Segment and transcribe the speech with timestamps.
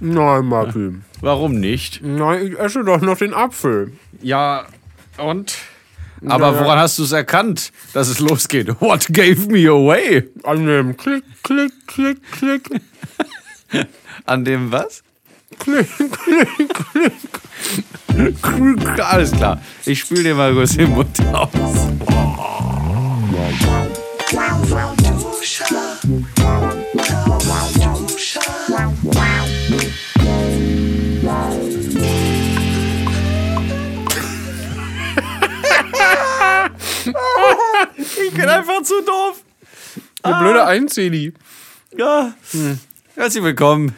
[0.00, 1.04] Nein, Martin.
[1.20, 2.00] Warum nicht?
[2.02, 3.92] Nein, ich esse doch noch den Apfel.
[4.20, 4.66] Ja,
[5.18, 5.54] und?
[6.26, 6.64] Aber Naja.
[6.64, 8.80] woran hast du es erkannt, dass es losgeht?
[8.80, 10.28] What gave me away?
[10.42, 12.68] An dem Klick, Klick, Klick, Klick,
[14.26, 15.02] An dem was?
[15.58, 16.68] Klick, Klick,
[18.42, 19.00] Klick.
[19.00, 19.60] Alles klar.
[19.84, 21.88] Ich spül dir mal kurz den Mund aus.
[38.34, 39.44] Ich bin einfach zu doof.
[40.24, 41.32] Eine blöde Einzeli.
[41.96, 42.34] Ja.
[43.14, 43.94] Herzlich willkommen.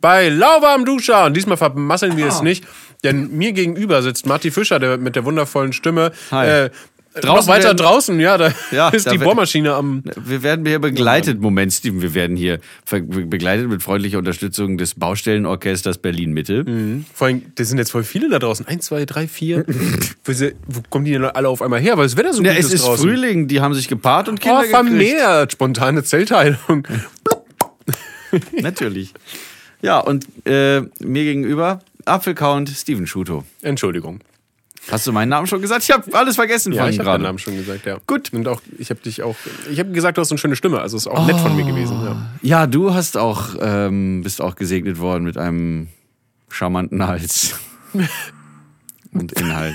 [0.00, 1.26] Bei lauwarm Duscher.
[1.26, 2.66] Und diesmal vermasseln wir es nicht.
[3.04, 6.10] Denn mir gegenüber sitzt Marty Fischer, der mit der wundervollen Stimme.
[6.32, 6.48] Hi.
[6.48, 6.70] Äh,
[7.14, 10.04] Draußen noch weiter werden- draußen, ja, da Ja, ist da die Bohrmaschine am.
[10.24, 15.98] Wir werden hier begleitet, Moment, Steven, wir werden hier begleitet mit freundlicher Unterstützung des Baustellenorchesters
[15.98, 16.64] Berlin-Mitte.
[17.12, 18.64] Vor allem, das sind jetzt voll viele da draußen.
[18.68, 19.64] Eins, zwei, drei, vier.
[20.24, 21.96] wo, kommen die denn alle auf einmal her?
[21.98, 23.08] Weil das Wetter so Ja, gut es ist ist draußen.
[23.08, 24.76] Frühling, die haben sich gepaart und Kinder Oh, gekriegt.
[24.76, 25.52] vermehrt.
[25.52, 26.86] Spontane Zellteilung.
[28.52, 29.12] Natürlich.
[29.82, 33.44] Ja, und äh, mir gegenüber Apfelcount Steven Schuto.
[33.62, 34.20] Entschuldigung.
[34.90, 35.82] Hast du meinen Namen schon gesagt?
[35.84, 37.18] Ich habe alles vergessen Ja, vorhin ich habe gerade.
[37.18, 37.98] deinen Namen schon gesagt, ja.
[38.06, 38.32] Gut.
[38.32, 39.36] Und auch, ich habe dich auch,
[39.70, 41.96] ich habe gesagt, du hast eine schöne Stimme, also ist auch nett von mir gewesen.
[42.02, 42.26] Ja.
[42.42, 45.88] Ja, du hast auch, ähm, bist auch gesegnet worden mit einem
[46.48, 47.54] charmanten Hals.
[49.12, 49.74] und Inhalt.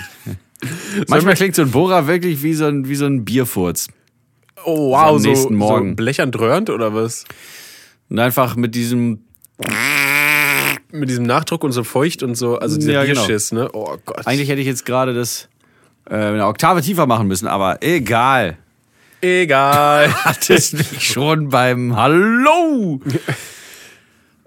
[1.08, 3.88] Manchmal klingt so ein Bohrer wirklich wie so ein, wie so ein Bierfurz.
[4.66, 5.90] Oh am wow, so, nächsten Morgen.
[5.92, 7.26] so blechern dröhnt oder was?
[8.10, 9.20] Und einfach mit diesem
[10.96, 13.26] Mit diesem Nachdruck und so feucht und so, also dieser Ja, genau.
[13.26, 13.70] Bierschiss, ne?
[13.74, 14.26] Oh Gott.
[14.26, 15.48] Eigentlich hätte ich jetzt gerade das
[16.10, 18.58] äh, eine Oktave tiefer machen müssen, aber egal.
[19.22, 20.14] Egal.
[20.26, 23.00] Hat es mich schon beim Hallo.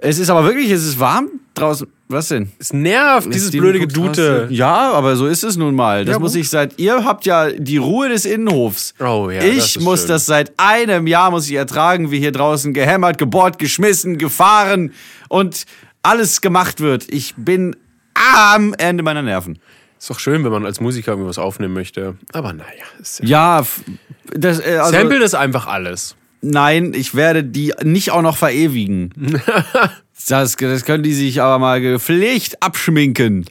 [0.01, 1.89] Es ist aber wirklich, es ist warm draußen.
[2.11, 2.51] Was denn?
[2.59, 4.47] es nervt, dieses Steven blöde Gedute.
[4.51, 6.07] Ja, aber so ist es nun mal.
[6.07, 6.79] Das Ja, muss ich seit.
[6.79, 8.95] Ihr habt ja die Ruhe des Innenhofs.
[9.01, 10.09] Oh ja, das Ich ist muss schön.
[10.09, 14.93] das seit einem Jahr muss ich ertragen, wie hier draußen gehämmert, gebohrt, geschmissen, gefahren
[15.29, 15.65] und
[16.09, 17.07] alles gemacht wird.
[17.13, 17.77] Ich bin
[18.15, 19.59] am Ende meiner Nerven.
[19.99, 22.17] Ist doch schön, wenn man als Musiker irgendwas aufnehmen möchte.
[22.33, 23.27] Aber naja, ist ja
[23.61, 23.67] Ja,
[24.33, 26.15] das, äh, also, Sample ist einfach alles.
[26.41, 29.13] nein, ich werde die nicht auch noch verewigen.
[30.29, 33.45] das, das können die sich aber mal gepflegt abschminken.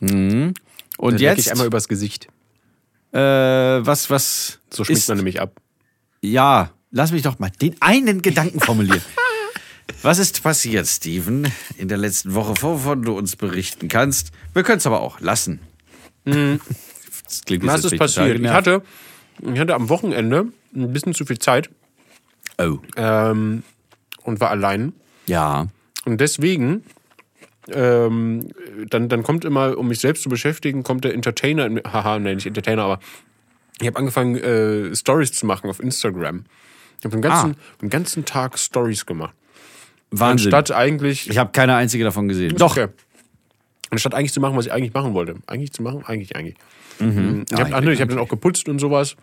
[0.00, 0.54] Mhm.
[0.96, 2.28] Und Dann leg ich jetzt, einmal übers Gesicht.
[3.12, 5.60] äh, was, was So schminkt man nämlich ab.
[6.22, 9.02] Ja, lass mich doch mal den einen Gedanken formulieren.
[10.02, 14.32] Was ist passiert, Steven, in der letzten Woche, wovon du uns berichten kannst?
[14.52, 15.60] Wir können es aber auch lassen.
[16.24, 16.34] Das
[17.44, 18.40] klingt jetzt Was ist passiert?
[18.40, 18.82] Ich hatte,
[19.42, 21.70] ich hatte am Wochenende ein bisschen zu viel Zeit
[22.58, 22.78] Oh.
[22.96, 23.62] ähm,
[24.22, 24.92] und war allein.
[25.26, 25.66] Ja.
[26.04, 26.84] Und deswegen,
[27.68, 28.48] ähm,
[28.88, 31.82] dann, dann kommt immer, um mich selbst zu beschäftigen, kommt der Entertainer in mir.
[31.84, 33.00] Haha, nee, nicht Entertainer, aber
[33.80, 36.44] ich habe angefangen, äh, Stories zu machen auf Instagram.
[37.00, 39.34] Ich habe den ganzen, den ganzen Tag Stories gemacht.
[40.10, 40.52] Wahnsinn.
[40.54, 41.28] Anstatt eigentlich.
[41.28, 42.54] ich habe keine einzige davon gesehen.
[42.56, 42.72] Doch.
[42.76, 42.88] Okay.
[43.90, 45.36] Anstatt eigentlich zu machen, was ich eigentlich machen wollte.
[45.46, 46.56] Eigentlich zu machen, eigentlich, eigentlich.
[46.98, 47.44] Mhm.
[47.50, 49.16] Ich habe Eigentlich, hab dann auch geputzt und sowas.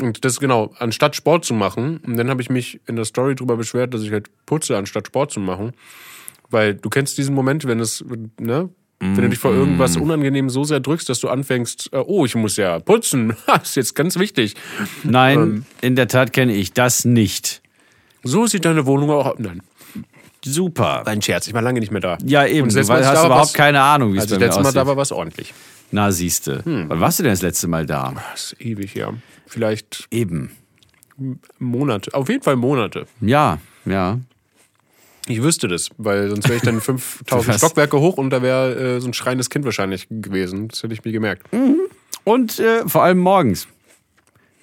[0.00, 1.98] Und das genau, anstatt Sport zu machen.
[2.06, 5.06] Und dann habe ich mich in der Story drüber beschwert, dass ich halt putze, anstatt
[5.06, 5.72] Sport zu machen.
[6.50, 8.04] Weil du kennst diesen Moment, wenn es,
[8.38, 8.68] ne?
[8.98, 9.58] Wenn du dich vor Mhm.
[9.58, 13.36] irgendwas Unangenehm so sehr drückst, dass du anfängst, äh, oh, ich muss ja putzen.
[13.46, 14.54] Das ist jetzt ganz wichtig.
[15.02, 15.66] Nein, Ähm.
[15.82, 17.60] in der Tat kenne ich das nicht.
[18.22, 19.38] So sieht deine Wohnung auch aus.
[19.38, 19.60] Nein,
[20.46, 21.06] Super.
[21.06, 21.46] ein Scherz.
[21.48, 22.18] Ich war lange nicht mehr da.
[22.24, 22.68] Ja, eben.
[22.68, 24.40] Du das letzte Mal, hast war, überhaupt war's- keine Ahnung, wie es Als bei ich
[24.40, 24.76] mir letztes Mal aussieht.
[24.80, 25.54] da war, war es ordentlich.
[25.92, 26.64] Na, siehste.
[26.64, 26.86] Hm.
[26.88, 28.14] Wann warst du denn das letzte Mal da?
[28.32, 29.12] Das ist ewig, ja.
[29.46, 30.50] Vielleicht Eben.
[31.58, 32.12] Monate.
[32.14, 33.06] Auf jeden Fall Monate.
[33.20, 34.18] Ja, ja.
[35.28, 37.56] Ich wüsste das, weil sonst wäre ich dann 5000 Was?
[37.58, 40.68] Stockwerke hoch und da wäre äh, so ein schreiendes Kind wahrscheinlich gewesen.
[40.68, 41.42] Das hätte ich mir gemerkt.
[42.24, 43.66] Und äh, vor allem morgens.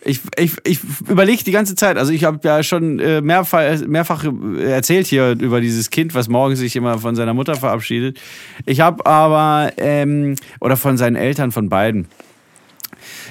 [0.06, 4.26] Ich, ich, ich überlege die ganze Zeit, also ich habe ja schon äh, mehrfach, mehrfach
[4.26, 8.20] äh, erzählt hier über dieses Kind, was morgens sich immer von seiner Mutter verabschiedet.
[8.66, 12.08] Ich habe aber, ähm, oder von seinen Eltern, von beiden.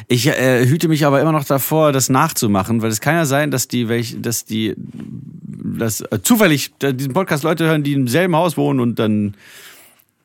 [0.09, 3.51] Ich äh, hüte mich aber immer noch davor, das nachzumachen, weil es kann ja sein,
[3.51, 8.09] dass die, welch, dass die, dass äh, zufällig äh, diesen Podcast Leute hören, die im
[8.09, 9.35] selben Haus wohnen und dann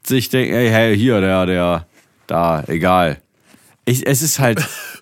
[0.03, 1.87] sich denken, ey, hey, hier, der, der,
[2.27, 3.21] da, egal.
[3.85, 4.65] Ich, es ist halt,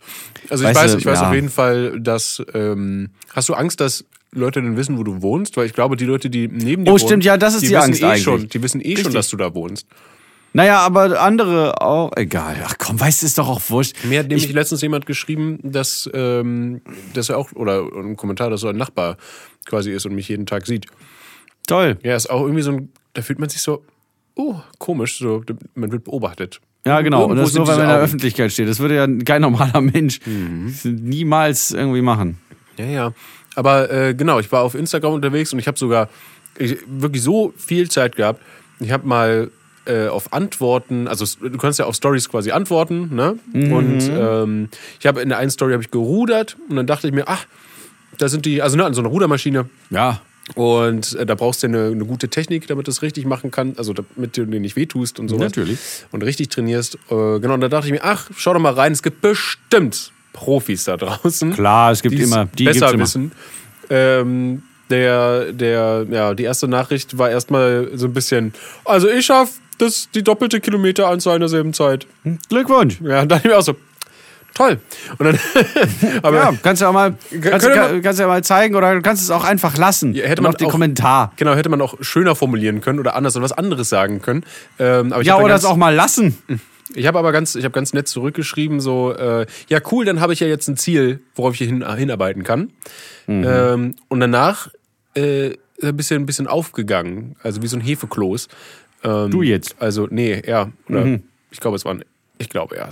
[0.50, 1.28] Also ich Weißt weiß, ich weiß ja.
[1.30, 5.56] auf jeden Fall, dass ähm, hast du Angst, dass Leute dann wissen, wo du wohnst?
[5.58, 7.68] Weil ich glaube, die Leute, die neben dir Oh, wohnen, stimmt, ja, das ist die
[7.70, 8.24] wissen Angst eh eigentlich.
[8.24, 9.14] Schon, die wissen eh schon, Richtig.
[9.14, 9.88] dass du da wohnst.
[10.54, 12.56] naja, aber andere auch, egal.
[12.66, 13.96] Ach komm, weißt du, ist doch auch wurscht.
[14.04, 16.82] Mir hat nämlich Ich- letztens jemand geschrieben, dass, ähm,
[17.14, 19.18] dass er auch, oder ein Kommentar, dass er ein Nachbar
[19.66, 20.86] quasi ist und mich jeden Tag sieht.
[21.68, 21.98] Toll.
[22.04, 23.84] Ja, ist auch irgendwie so ein, da fühlt man sich so,
[24.36, 25.44] oh, komisch, so,
[25.76, 26.60] man wird beobachtet.
[26.86, 27.26] Ja, genau.
[27.26, 28.00] Und das nur, weil man in der.
[28.00, 28.68] Öffentlichkeit steht.
[28.68, 30.20] Das würde ja kein normaler Mensch
[30.84, 32.38] niemals irgendwie machen.
[32.78, 33.14] Ja, ja.
[33.56, 36.10] Aber äh, genau, ich war auf Instagram unterwegs und ich habe sogar
[36.58, 38.42] ich, wirklich so viel Zeit gehabt.
[38.80, 39.50] Ich habe mal
[39.86, 43.38] äh, auf Antworten, also du kannst ja auf Stories quasi antworten, ne?
[43.54, 47.14] Und ähm, ich habe in der einen Story habe ich gerudert und dann dachte ich
[47.14, 47.46] mir, ach,
[48.18, 49.70] da sind die, also ne, an so einer Rudermaschine.
[49.90, 50.22] Ja.
[50.54, 53.80] Und äh, da brauchst du eine, eine gute Technik, damit du es richtig machen kannst,
[53.80, 55.42] also damit du dir nicht wehtust und sowas.
[55.56, 55.80] Natürlich.
[56.12, 56.96] Und richtig trainierst.
[57.10, 60.12] Äh, genau, und da dachte ich mir, ach, schau doch mal rein, es gibt bestimmt
[60.34, 61.52] Profis da draußen.
[61.54, 63.32] Klar, es gibt immer- die besser gibt's wissen.
[63.90, 68.54] Ähm, der, der, ja, die erste Nachricht war erstmal so ein bisschen,
[68.84, 69.50] also ich schaff
[69.80, 72.06] das die doppelte Kilometeranzahl in derselben Zeit.
[72.50, 73.00] Glückwunsch.
[73.02, 73.76] Ja, dann dachte ich mir auch so,
[74.56, 74.80] toll.
[75.20, 75.40] Und dann,
[76.24, 79.02] aber Ja, kannst du auch mal, kannst, man- kannst du ja mal zeigen oder du
[79.04, 80.14] kannst es auch einfach lassen.
[80.16, 81.32] Ja, hätte man auch den auch- Kommentar.
[81.36, 84.44] Genau, hätte man auch schöner formulieren können oder anders oder was anderes sagen können.
[84.80, 86.38] Ähm, aber ich Ja, oder ganz, es auch mal lassen.
[86.96, 90.34] Ich habe aber ganz, ich habe ganz nett zurückgeschrieben, so, äh, ja cool, dann habe
[90.34, 92.72] ich ja jetzt ein Ziel, worauf ich hin, hinarbeiten kann.
[93.28, 93.44] Mhm.
[93.48, 94.70] Ähm, und danach
[95.16, 98.48] äh, ist ein bisschen, ein bisschen aufgegangen, also wie so ein Hefekloß.
[99.04, 99.76] Ähm, Du jetzt.
[99.80, 100.70] Also, nee, ja.
[100.88, 101.24] Oder, Mhm.
[101.52, 102.04] Ich glaube, es war ein,
[102.38, 102.88] ich glaube, ja.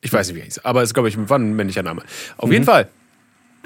[0.00, 2.02] Ich weiß nicht, wie er hieß, aber es glaube ich, ein männlicher Name.
[2.36, 2.52] Auf Mhm.
[2.52, 2.88] jeden Fall.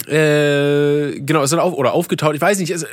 [0.08, 2.86] Äh, genau, ist dann auf, oder aufgetaut, ich weiß nicht, ist, äh,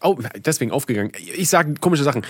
[0.00, 1.10] au, deswegen aufgegangen.
[1.36, 2.24] Ich sage komische Sachen.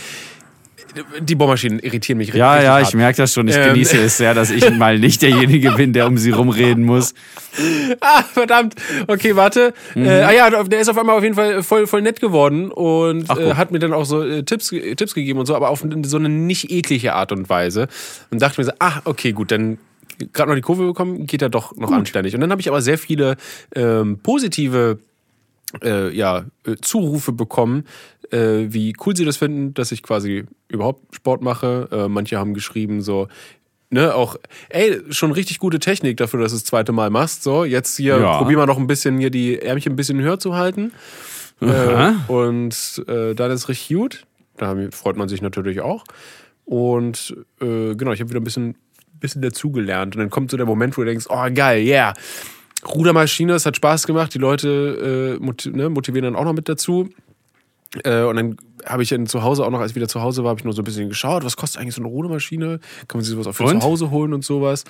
[1.20, 2.88] Die Bohrmaschinen irritieren mich Ja, richtig ja, hart.
[2.88, 3.48] ich merke das schon.
[3.48, 3.72] Ich Ähm.
[3.72, 7.14] genieße es sehr, dass ich mal nicht derjenige bin, der um sie rumreden muss.
[8.00, 8.74] Ah, verdammt.
[9.06, 9.74] Okay, warte.
[9.94, 10.04] Mhm.
[10.06, 13.24] Äh, ah ja, der ist auf einmal auf jeden Fall voll, voll nett geworden und
[13.28, 15.84] Ach, äh, hat mir dann auch so äh, Tipps, Tipps gegeben und so, aber auf
[16.04, 17.86] so eine nicht eklige Art und Weise.
[18.30, 19.78] Und dachte mir so, ah, okay, gut, dann
[20.32, 22.34] gerade noch die Kurve bekommen, geht ja doch noch anständig.
[22.34, 23.37] Und dann habe ich aber sehr viele
[23.75, 24.99] ähm, positive
[25.82, 27.84] äh, ja, äh, Zurufe bekommen,
[28.31, 31.88] äh, wie cool sie das finden, dass ich quasi überhaupt Sport mache.
[31.90, 33.28] Äh, manche haben geschrieben so,
[33.90, 34.37] ne, auch,
[34.69, 37.43] ey, schon richtig gute Technik dafür, dass du das zweite Mal machst.
[37.43, 38.38] So, jetzt hier Ja.
[38.38, 40.93] probier mal noch ein bisschen hier die Ärmchen ein bisschen höher zu halten.
[41.61, 44.26] Äh, und äh, dann ist richtig gut.
[44.56, 46.05] Da freut man sich natürlich auch.
[46.64, 48.76] Und äh, genau, ich habe wieder ein bisschen,
[49.25, 50.15] bisschen dazugelernt.
[50.15, 52.15] Und dann kommt so der Moment, wo du denkst, oh geil, yeah.
[52.87, 56.69] Rudermaschine, es hat Spaß gemacht, die Leute äh, moti ne, motivieren dann auch noch mit
[56.69, 57.09] dazu.
[58.05, 60.43] Äh, und dann habe ich dann zu Hause auch noch, als ich wieder zu Hause
[60.43, 62.81] war, habe ich nur so ein bisschen geschaut, was kostet eigentlich so eine Rudermaschine?
[63.09, 63.81] Kann man sich sowas auch für Und?
[63.81, 64.85] zu Hause holen und sowas?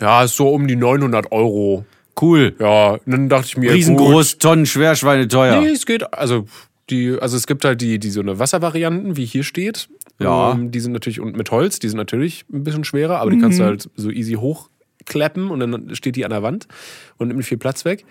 [0.00, 1.84] Ja, ist so um die 900 Euro.
[2.20, 2.56] Cool.
[2.58, 5.60] Ja, und dann dachte ich mir, gut, Riesengroß, Tonnen, schwer, Schweine teuer.
[5.60, 6.46] Nee, es geht, also
[6.90, 9.88] die, also es gibt halt die, die so eine Wasservarianten, wie hier steht.
[10.18, 10.52] Ja.
[10.52, 13.38] Ähm, die sind natürlich, und mit Holz, die sind natürlich ein bisschen schwerer, aber die
[13.38, 16.66] kannst du halt so easy hochklappen und dann steht die an der Wand
[17.16, 18.04] und nimmt viel Platz weg.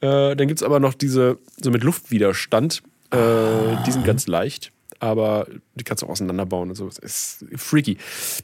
[0.00, 3.16] Äh, dann gibt's aber noch diese, so mit Luftwiderstand, äh,
[3.86, 4.72] die sind ganz leicht.
[5.00, 6.86] Aber die kannst du auseinanderbauen und so.
[6.86, 7.98] Das ist freaky.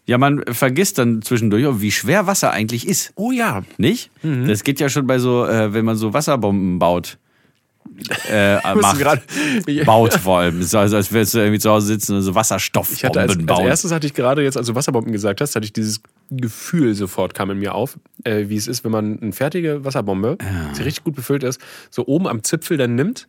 [0.05, 3.13] Ja, man vergisst dann zwischendurch, auch, wie schwer Wasser eigentlich ist.
[3.15, 3.63] Oh ja.
[3.79, 4.11] Nicht?
[4.23, 4.47] Mhm.
[4.47, 7.19] Das geht ja schon bei so, äh, wenn man so Wasserbomben baut.
[8.31, 8.99] Äh, macht.
[8.99, 9.23] gerade-
[9.85, 10.61] baut vor allem.
[10.61, 12.49] Es ist also, als würdest du irgendwie zu Hause sitzen und so Ich hatte als,
[12.49, 13.67] Wasserstoffbomben als bauen.
[13.69, 16.01] erstes hatte ich gerade jetzt, als du Wasserbomben gesagt hast, hatte ich dieses
[16.31, 20.39] Gefühl sofort kam in mir auf, äh, wie es ist, wenn man eine fertige Wasserbombe,
[20.79, 21.61] die richtig gut befüllt ist,
[21.91, 23.27] so oben am Zipfel dann nimmt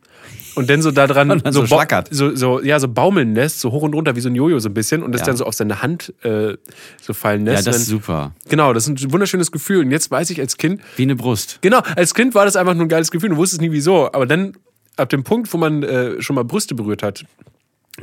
[0.54, 2.08] und dann so da dran so schlackert.
[2.12, 4.68] so, so, ja, so baumeln lässt, so hoch und runter wie so ein Jojo so
[4.68, 5.26] ein bisschen und das Ja.
[5.26, 6.56] dann so auf seine Hand äh,
[7.00, 7.66] so fallen ja, lässt.
[7.66, 8.32] das ist dann, super.
[8.48, 9.84] genau, das ist ein wunderschönes Gefühl.
[9.84, 11.58] Und jetzt weiß ich als Kind, Wie eine Brust.
[11.62, 13.30] Genau, als Kind war das einfach nur ein geiles Gefühl.
[13.30, 14.12] Du wusstest nie wieso.
[14.12, 14.52] Aber dann,
[14.96, 17.24] ab dem Punkt, wo man äh, schon mal Brüste berührt hat.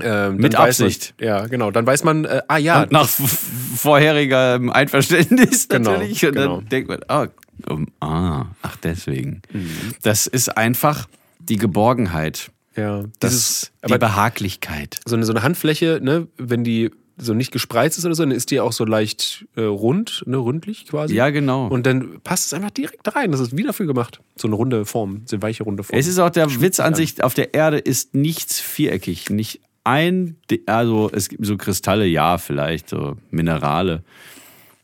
[0.02, 1.14] Ähm, Mit Absicht.
[1.20, 1.72] Man, ja, genau.
[1.72, 6.26] Dann weiß man, äh, ah ja, Nach f- vorherigem Einverständnis Genau, natürlich.
[6.26, 6.58] Und genau.
[6.58, 7.28] dann denkt man, ah,
[7.68, 9.42] um, ah ach deswegen.
[9.52, 9.70] Mhm.
[10.04, 11.08] Das ist einfach
[11.40, 12.52] die Geborgenheit.
[12.76, 15.00] ja, Das, dieses, die aber Behaglichkeit.
[15.06, 16.92] so eine, so eine Handfläche, ne, wenn die
[17.22, 20.38] so nicht gespreizt ist oder so, dann ist die auch so leicht äh, rund, ne,
[20.38, 21.16] rundlich quasi.
[21.16, 21.68] Ja, genau.
[21.68, 23.32] Und dann passt es einfach direkt rein.
[23.34, 24.22] Das ist wie dafür gemacht.
[24.38, 26.00] So eine runde Form, so eine weiche runde Form.
[26.00, 26.94] Es ist auch der Witz an.
[26.96, 29.30] sich, auf der Erde ist nichts viereckig.
[29.32, 34.04] Nicht ein, also es gibt so Kristalle, ja, vielleicht, so Minerale.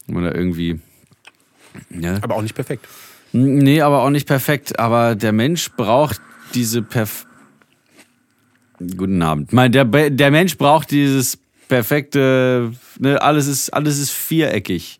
[0.07, 0.79] Oder irgendwie.
[1.89, 2.15] Ja.
[2.21, 2.87] aber auch nicht perfekt.
[3.31, 4.79] Nee, aber auch nicht perfekt.
[4.79, 6.21] Aber der Mensch braucht
[6.53, 7.25] diese perf
[8.97, 9.53] Guten Abend.
[9.53, 11.37] Mein, der, der Mensch braucht dieses
[11.69, 14.99] perfekte, ne, alles ist, alles ist viereckig.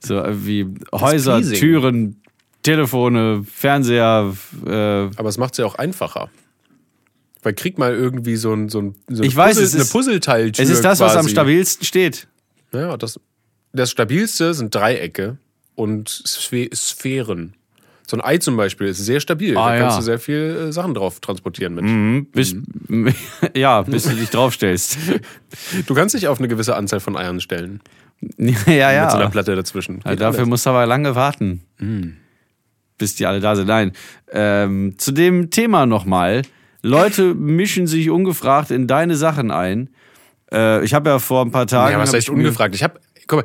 [0.00, 1.58] So wie Häuser, Pleasing.
[1.58, 2.22] Türen,
[2.62, 4.34] Telefone, Fernseher,
[4.66, 6.30] äh, Aber es macht es ja auch einfacher.
[7.42, 9.80] Weil krieg mal irgendwie so ein, so ein so eine Ich weiß, Puzzle, es ist-
[9.80, 10.62] eine Puzzleteiltür.
[10.62, 11.30] es ist das, was am quasi.
[11.30, 12.26] stabilsten steht.
[12.72, 13.18] Ja, das,
[13.72, 15.38] das stabilste sind Dreiecke
[15.74, 17.54] und Sphären.
[18.06, 19.56] So ein Ei zum Beispiel ist sehr stabil.
[19.56, 20.00] Ah, da kannst ja.
[20.00, 21.84] du sehr viel äh, Sachen drauf transportieren mit.
[21.84, 22.56] Mhm, bis,
[23.56, 24.98] ja, bis du dich draufstellst.
[25.86, 27.80] Du kannst dich auf eine gewisse Anzahl von Eiern stellen.
[28.38, 28.52] ja,
[28.92, 29.02] ja.
[29.04, 30.00] Mit so einer Platte dazwischen.
[30.04, 30.48] Ja, dafür alles.
[30.48, 31.62] musst du aber lange warten,
[32.98, 33.66] bis die alle da sind.
[33.68, 33.92] Nein.
[34.32, 36.42] Ähm, zu dem Thema nochmal.
[36.82, 39.90] Leute mischen sich ungefragt in deine Sachen ein.
[40.52, 41.92] Äh, ich habe ja vor ein paar Tagen.
[41.92, 42.74] Ja, was heißt ich ungefragt?
[42.74, 43.44] Ich habe, guck mal,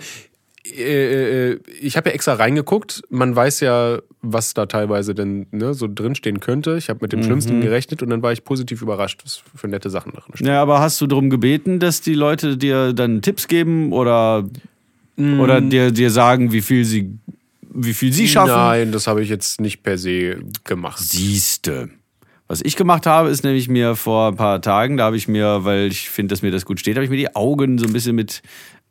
[0.77, 3.03] äh, äh, ich habe ja extra reingeguckt.
[3.09, 6.77] Man weiß ja, was da teilweise denn ne, so drinstehen könnte.
[6.77, 7.23] Ich habe mit dem Mhm.
[7.25, 10.47] Schlimmsten gerechnet und dann war ich positiv überrascht, was für nette Sachen drin stehen.
[10.47, 14.45] Ja, aber hast du darum gebeten, dass die Leute dir dann Tipps geben oder,
[15.17, 15.39] Mm.
[15.39, 17.11] oder dir, dir sagen, wie viel sie,
[17.61, 18.49] wie viel sie schaffen?
[18.51, 20.99] Nein, das habe ich jetzt nicht per se gemacht.
[20.99, 21.89] Siehste.
[22.47, 25.63] Was ich gemacht habe, ist nämlich mir vor ein paar Tagen, da habe ich mir,
[25.65, 27.93] weil ich finde, dass mir das gut steht, habe ich mir die Augen so ein
[27.93, 28.41] bisschen mit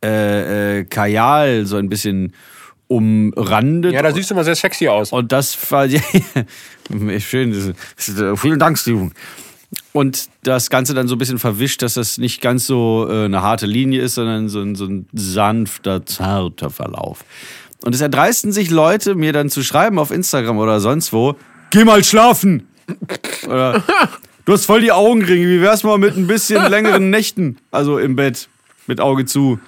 [0.04, 2.32] äh, äh, Kajal so ein bisschen
[2.88, 3.92] umrandet.
[3.92, 5.12] Ja, da siehst du mal sehr sexy aus.
[5.12, 6.00] Und das war ja,
[7.20, 7.52] schön.
[7.52, 9.12] das ist- äh, Vielen Dank, Steven.
[9.92, 13.42] Und das Ganze dann so ein bisschen verwischt, dass das nicht ganz so äh, eine
[13.42, 17.24] harte Linie ist, sondern so ein, so ein sanfter, zarter Verlauf.
[17.84, 21.36] Und es erdreisten sich Leute, mir dann zu schreiben auf Instagram oder sonst wo,
[21.70, 22.66] geh mal schlafen!
[23.46, 23.82] Oder,
[24.44, 27.58] du hast voll die Augenringe, wie wär's mal mit ein bisschen längeren Nächten?
[27.70, 28.48] Also im Bett,
[28.86, 29.58] mit Auge zu.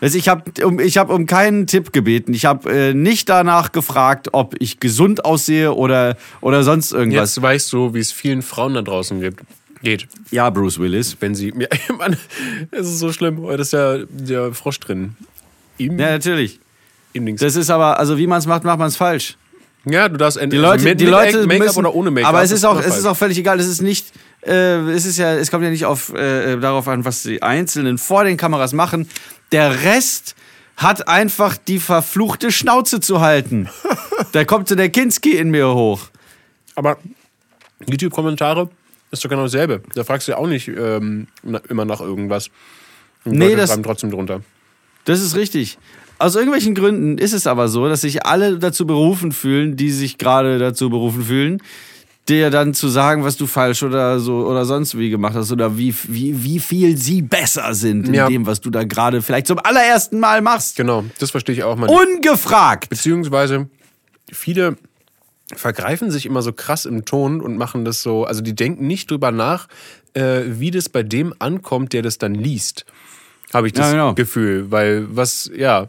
[0.00, 2.34] Ich habe um, ich hab um keinen Tipp gebeten.
[2.34, 7.36] Ich habe äh, nicht danach gefragt, ob ich gesund aussehe oder, oder sonst irgendwas.
[7.36, 9.42] Jetzt weißt du, wie es vielen Frauen da draußen gibt.
[9.80, 10.08] Geht.
[10.32, 11.16] Ja, Bruce Willis.
[11.20, 11.52] Wenn sie.
[11.56, 11.68] Ja,
[11.98, 12.16] Mann,
[12.72, 13.42] es ist so schlimm.
[13.42, 15.16] Heute ist ja der Frosch drin.
[15.78, 16.58] Im, Ja, natürlich.
[17.12, 17.40] im Dings.
[17.40, 19.36] Das ist aber, also wie man es macht, macht man es falsch.
[19.84, 22.28] Ja, du darfst Die Leute, mit, die mit Leute Make-up oder ohne Make-up.
[22.30, 23.58] Aber es ist auch, es ist auch völlig egal.
[23.58, 24.12] Es ist nicht,
[24.46, 27.98] äh, es ist ja, es kommt ja nicht auf äh, darauf an, was die Einzelnen
[27.98, 29.08] vor den Kameras machen.
[29.50, 30.34] Der Rest
[30.76, 33.68] hat einfach die verfluchte Schnauze zu halten.
[34.32, 36.08] da kommt so der Kinski in mir hoch.
[36.74, 36.96] Aber
[37.86, 38.70] YouTube-Kommentare
[39.10, 39.82] ist doch genau dasselbe.
[39.94, 41.26] Da fragst du ja auch nicht ähm,
[41.68, 42.48] immer nach irgendwas.
[43.24, 44.40] Und Nee, Leute das- trotzdem drunter.
[45.04, 45.78] Das ist richtig.
[46.22, 50.18] Aus irgendwelchen Gründen ist es aber so, dass sich alle dazu berufen fühlen, die sich
[50.18, 51.60] gerade dazu berufen fühlen,
[52.28, 55.76] dir dann zu sagen, was du falsch oder so oder sonst wie gemacht hast oder
[55.76, 58.28] wie, wie, wie viel sie besser sind in Ja.
[58.28, 60.76] dem, was du da gerade vielleicht zum allerersten Mal machst.
[60.76, 61.88] Genau, das verstehe ich auch mal.
[61.90, 62.88] Ungefragt.
[62.90, 63.68] Beziehungsweise
[64.30, 64.76] viele
[65.56, 69.10] vergreifen sich immer so krass im Ton und machen das so, also die denken nicht
[69.10, 69.66] drüber nach,
[70.14, 72.86] äh, wie das bei dem ankommt, der das dann liest.
[73.52, 74.14] Habe ich das Ja, genau.
[74.14, 74.70] Gefühl.
[74.70, 75.88] Weil was, ja,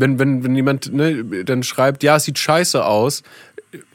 [0.00, 3.22] wenn, wenn, wenn jemand ne, dann schreibt, ja, es sieht scheiße aus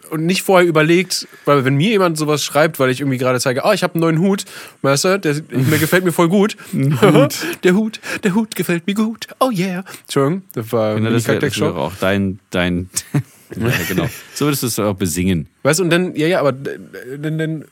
[0.10, 3.66] und nicht vorher überlegt, weil wenn mir jemand sowas schreibt, weil ich irgendwie gerade zeige,
[3.66, 4.46] ah, ich habe einen neuen Hut,
[4.82, 6.56] weißt du, der, mir gefällt mir voll gut.
[7.64, 9.28] der Hut, der Hut gefällt mir gut.
[9.40, 9.84] Oh yeah.
[10.02, 11.76] Entschuldigung, das war eine das wäre Kackdeck-Show.
[11.76, 12.90] wär auch dein, dein,
[13.56, 14.08] ja, genau.
[14.34, 15.48] So würdest du es auch besingen.
[15.64, 17.66] Weißt du, und dann, ja, ja, aber äh, dann, dann,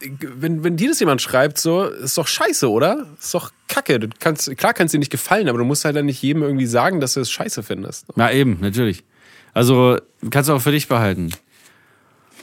[0.00, 3.06] wenn, wenn dir das jemand schreibt, so, ist doch scheiße, oder?
[3.18, 4.00] Ist doch kacke.
[4.00, 6.66] Du kannst, klar kannst dir nicht gefallen, aber du musst halt dann nicht jedem irgendwie
[6.66, 8.06] sagen, dass du es scheiße findest.
[8.16, 9.04] Na eben, natürlich.
[9.52, 9.98] Also
[10.30, 11.30] kannst du auch für dich behalten.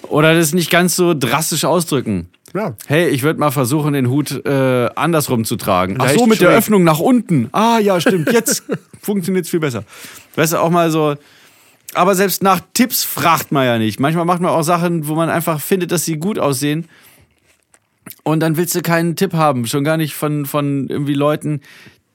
[0.04, 2.30] Oder das nicht ganz so drastisch ausdrücken.
[2.54, 2.76] Ja.
[2.88, 5.98] Hey, ich würde mal versuchen, den Hut äh, andersrum zu tragen.
[6.00, 6.58] Ach so, mit der schräg.
[6.58, 7.50] Öffnung nach unten.
[7.52, 8.32] Ah ja, stimmt.
[8.32, 8.64] Jetzt
[9.02, 9.84] funktioniert's viel besser.
[10.36, 11.16] Weißt du, auch mal so.
[11.94, 14.00] Aber selbst nach Tipps fragt man ja nicht.
[14.00, 16.88] Manchmal macht man auch Sachen, wo man einfach findet, dass sie gut aussehen.
[18.24, 19.68] Und dann willst du keinen Tipp haben.
[19.68, 21.62] Schon gar nicht von, von irgendwie Leuten,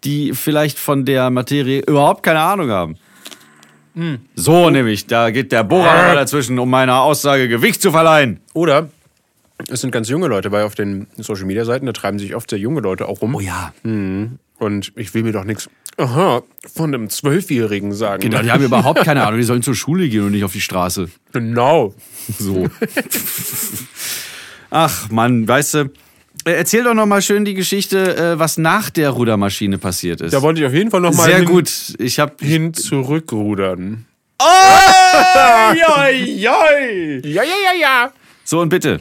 [0.04, 2.96] die vielleicht von der Materie überhaupt keine Ahnung haben.
[4.34, 8.40] So nämlich, da geht der Bohrer nochmal dazwischen, um meiner Aussage Gewicht zu verleihen.
[8.54, 8.88] Oder
[9.68, 12.48] es sind ganz junge Leute, weil auf den Social Media Seiten, da treiben sich oft
[12.48, 13.34] sehr junge Leute auch rum.
[13.34, 13.74] Oh ja.
[13.82, 15.68] Und ich will mir doch nichts
[15.98, 16.42] aha,
[16.74, 18.22] von einem Zwölfjährigen sagen.
[18.22, 20.60] Genau, die haben überhaupt keine Ahnung, die sollen zur Schule gehen und nicht auf die
[20.62, 21.10] Straße.
[21.32, 21.94] Genau.
[22.38, 22.66] So.
[24.74, 25.78] Ach Mann, weißt du,
[26.46, 30.32] äh, erzähl doch noch mal schön die Geschichte, äh, was nach der Rudermaschine passiert ist.
[30.32, 31.70] Da wollte ich auf jeden Fall nochmal Sehr hin, gut.
[31.98, 34.06] Ich hab hin zurückrudern.
[34.40, 34.44] Oh,
[35.76, 36.08] ja, ja.
[36.08, 38.12] Ja, ja, ja, ja.
[38.44, 39.00] So und bitte.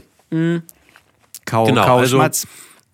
[1.46, 2.48] Kau, Genau, Kau, also- Schmatz.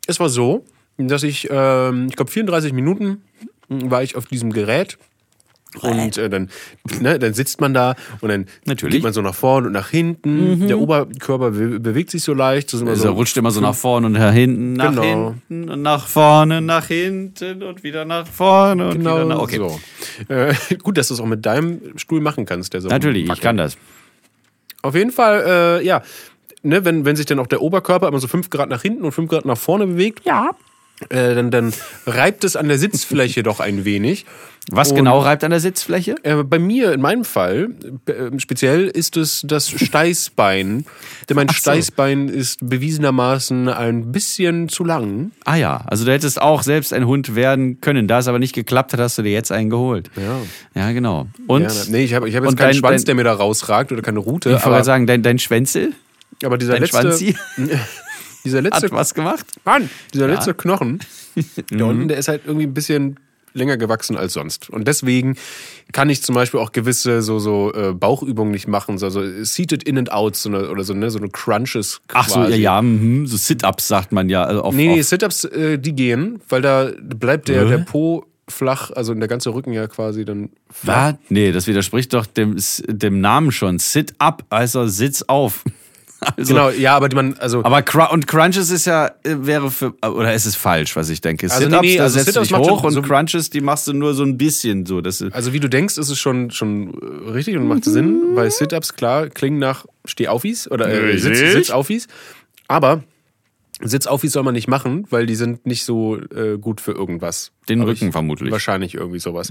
[0.06, 0.64] Es war so,
[0.98, 3.24] dass ich, ähm, ich glaube, 34 Minuten
[3.70, 5.00] war ich auf diesem Gerät.
[5.82, 6.50] Und äh, dann,
[7.02, 8.96] ne, dann sitzt man da und dann Natürlich.
[8.96, 10.68] geht man so nach vorne und nach hinten.
[10.68, 12.74] Der Oberkörper be bewegt sich so leicht.
[12.74, 15.34] Immer Also so, er rutscht immer so nach vorne und nach hinten, nach Genau.
[15.50, 19.58] hinten und nach vorne, nach hinten und wieder nach vorne und Genau wieder nach okay.
[19.58, 19.80] so.
[20.34, 22.74] Äh, gut, dass du es auch mit deinem Stuhl machen kannst.
[22.74, 23.44] Der so Natürlich, ich wackelt.
[23.44, 23.78] kann das.
[24.82, 26.02] Auf jeden Fall, äh, ja,
[26.64, 29.12] ne, wenn, wenn sich dann auch der Oberkörper immer so 5 Grad nach hinten und
[29.12, 30.52] 5 Grad nach vorne bewegt, Ja.
[31.10, 31.74] Äh, dann, dann
[32.06, 34.26] reibt es an der Sitzfläche doch ein wenig.
[34.70, 36.16] Was Und- genau reibt an der Sitzfläche?
[36.24, 37.70] Äh, bei mir, in meinem Fall,
[38.08, 40.86] äh, speziell ist es das Steißbein.
[41.30, 41.54] Denn mein so.
[41.54, 45.32] Steißbein ist bewiesenermaßen ein bisschen zu lang.
[45.46, 48.10] Ah ja, also du hättest auch selbst ein Hund werden können.
[48.10, 50.10] Da es aber nicht geklappt hat, hast du dir jetzt einen geholt.
[50.18, 50.82] Ja.
[50.82, 51.28] Ja, genau.
[51.48, 53.34] Und Ja, nee, ich habe ich hab jetzt keinen dein- Schwanz, dein- der mir da
[53.34, 54.50] rausragt oder keine Rute.
[54.52, 55.94] ich wollte sagen, dein, dein Schwänzel,
[56.44, 57.36] aber dieser dein letzte, Schwanzi
[58.48, 59.46] dieser letzte, hat was gemacht.
[59.66, 61.00] Mann, dieser letzte Knochen,
[61.70, 63.18] da unten, der ist halt irgendwie ein bisschen
[63.54, 64.70] länger gewachsen als sonst.
[64.70, 65.36] Und deswegen
[65.92, 69.84] kann ich zum Beispiel auch gewisse so, so äh, Bauchübungen nicht machen, so, so Seated
[69.84, 72.82] In and Out so eine, oder so, ne, so eine Crunches Ach so, ja, ja,
[72.82, 74.44] mhm, so Sit-Ups sagt man ja.
[74.44, 78.92] Also auf, Nee, nee, Sit-Ups, äh, die gehen, weil da bleibt der, der Po flach,
[78.92, 81.14] also der ganze Rücken ja quasi dann flach.
[81.14, 81.16] was?
[81.30, 82.56] Nee, das widerspricht doch dem,
[82.88, 83.80] dem Namen schon.
[83.80, 85.64] Sit-Up, also Sitz auf.
[86.38, 89.70] Also, Genau, ja, aber die man, also Aber Cr und Crunches ist ja, äh, wäre
[89.70, 91.46] für, oder ist es falsch, was ich denke?
[91.50, 93.88] Also nee, Sit-Ups, nee, da also setzt du Sit-Ups hoch und so- Crunches, die machst
[93.88, 95.02] du nur so ein bisschen so.
[95.02, 96.94] Das Also wie du denkst, ist es schon, schon
[97.28, 101.38] äh, richtig und macht Sinn, weil Sit-Ups, klar, klingen nach Stehaufis oder äh, Sitz.
[101.54, 102.08] Sitzaufis.
[102.68, 103.04] Aber
[103.82, 107.52] Sitzaufis soll man nicht machen, weil die sind nicht so äh, gut für irgendwas.
[107.70, 108.52] Den Hab Rücken ich- vermutlich.
[108.52, 109.50] Wahrscheinlich irgendwie sowas.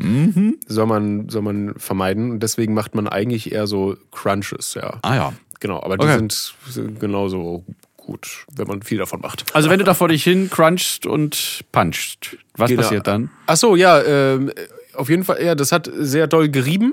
[0.67, 2.31] Soll, man, soll man vermeiden.
[2.33, 4.99] Und deswegen macht man eigentlich eher so Crunches, ja.
[5.03, 5.33] ah ja.
[5.61, 6.17] Genau, aber die Okay.
[6.17, 7.65] sind, sind genauso
[7.97, 9.45] gut, wenn man viel davon macht.
[9.55, 12.83] Also wenn du da vor dich hin crunchst und punchst, was Genau.
[12.83, 13.31] passiert dann?
[13.47, 14.53] Ach so, ja, ähm,
[14.95, 16.93] auf jeden Fall, ja, das hat sehr doll gerieben.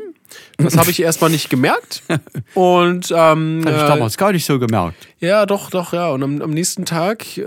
[0.58, 2.04] Das habe ich erstmal nicht gemerkt.
[2.54, 5.08] Und ähm, Hab ich äh, damals gar nicht so gemerkt.
[5.20, 6.10] ja, doch, doch, ja.
[6.12, 7.44] Und am, am nächsten Tag äh,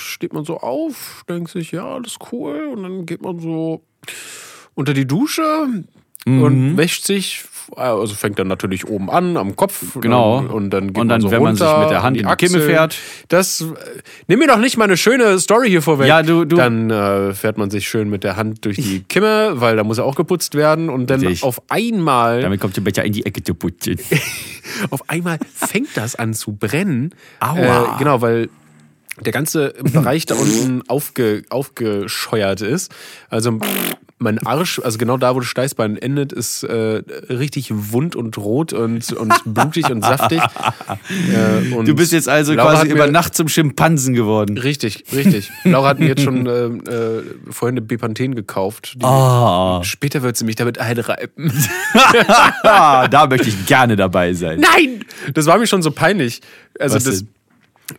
[0.00, 2.68] steht man so auf, denkt sich, ja, alles cool.
[2.74, 3.82] Und dann geht man so
[4.74, 5.66] unter die Dusche
[6.26, 6.42] Mhm.
[6.42, 7.44] und wäscht sich.
[7.76, 9.98] Also fängt dann natürlich oben an, am Kopf.
[10.00, 10.38] Genau.
[10.38, 12.04] Und, und dann geht Und dann, man so wenn man sich runter mit der an
[12.04, 12.96] Hand die in die Kimme fährt.
[13.28, 13.64] Das, äh,
[14.26, 16.06] nimm mir doch nicht mal eine schöne Story hier vorweg.
[16.08, 19.52] Ja, du- du- Dann äh, fährt man sich schön mit der Hand durch die Kimme,
[19.60, 20.88] weil da muss er auch geputzt werden.
[20.90, 21.42] Und dann Richtig.
[21.44, 23.96] auf einmal Damit kommt der Becher in die Ecke zu putzen.
[24.90, 27.14] auf einmal fängt das an zu brennen.
[27.40, 27.94] Aua.
[27.94, 28.48] Äh, genau, weil
[29.20, 32.90] der ganze Bereich da unten aufge, aufgescheuert ist.
[33.28, 33.58] Also
[34.22, 38.72] mein Arsch, also genau da, wo das Steißbein endet, ist äh, richtig wund und rot
[38.74, 40.40] und, und blutig und saftig.
[40.40, 44.58] Äh, und Du bist jetzt also Laura quasi über mir- Nacht zum Schimpansen geworden.
[44.58, 45.50] Richtig, richtig.
[45.64, 48.96] Laura hat mir jetzt schon äh, äh, vorhin eine Bepanthen gekauft.
[49.02, 51.52] Ah, Später wird sie mich damit einreiben.
[52.62, 54.60] da möchte ich gerne dabei sein.
[54.60, 55.04] Nein!
[55.34, 56.40] Das war mir schon so peinlich.
[56.78, 57.24] Also Was das,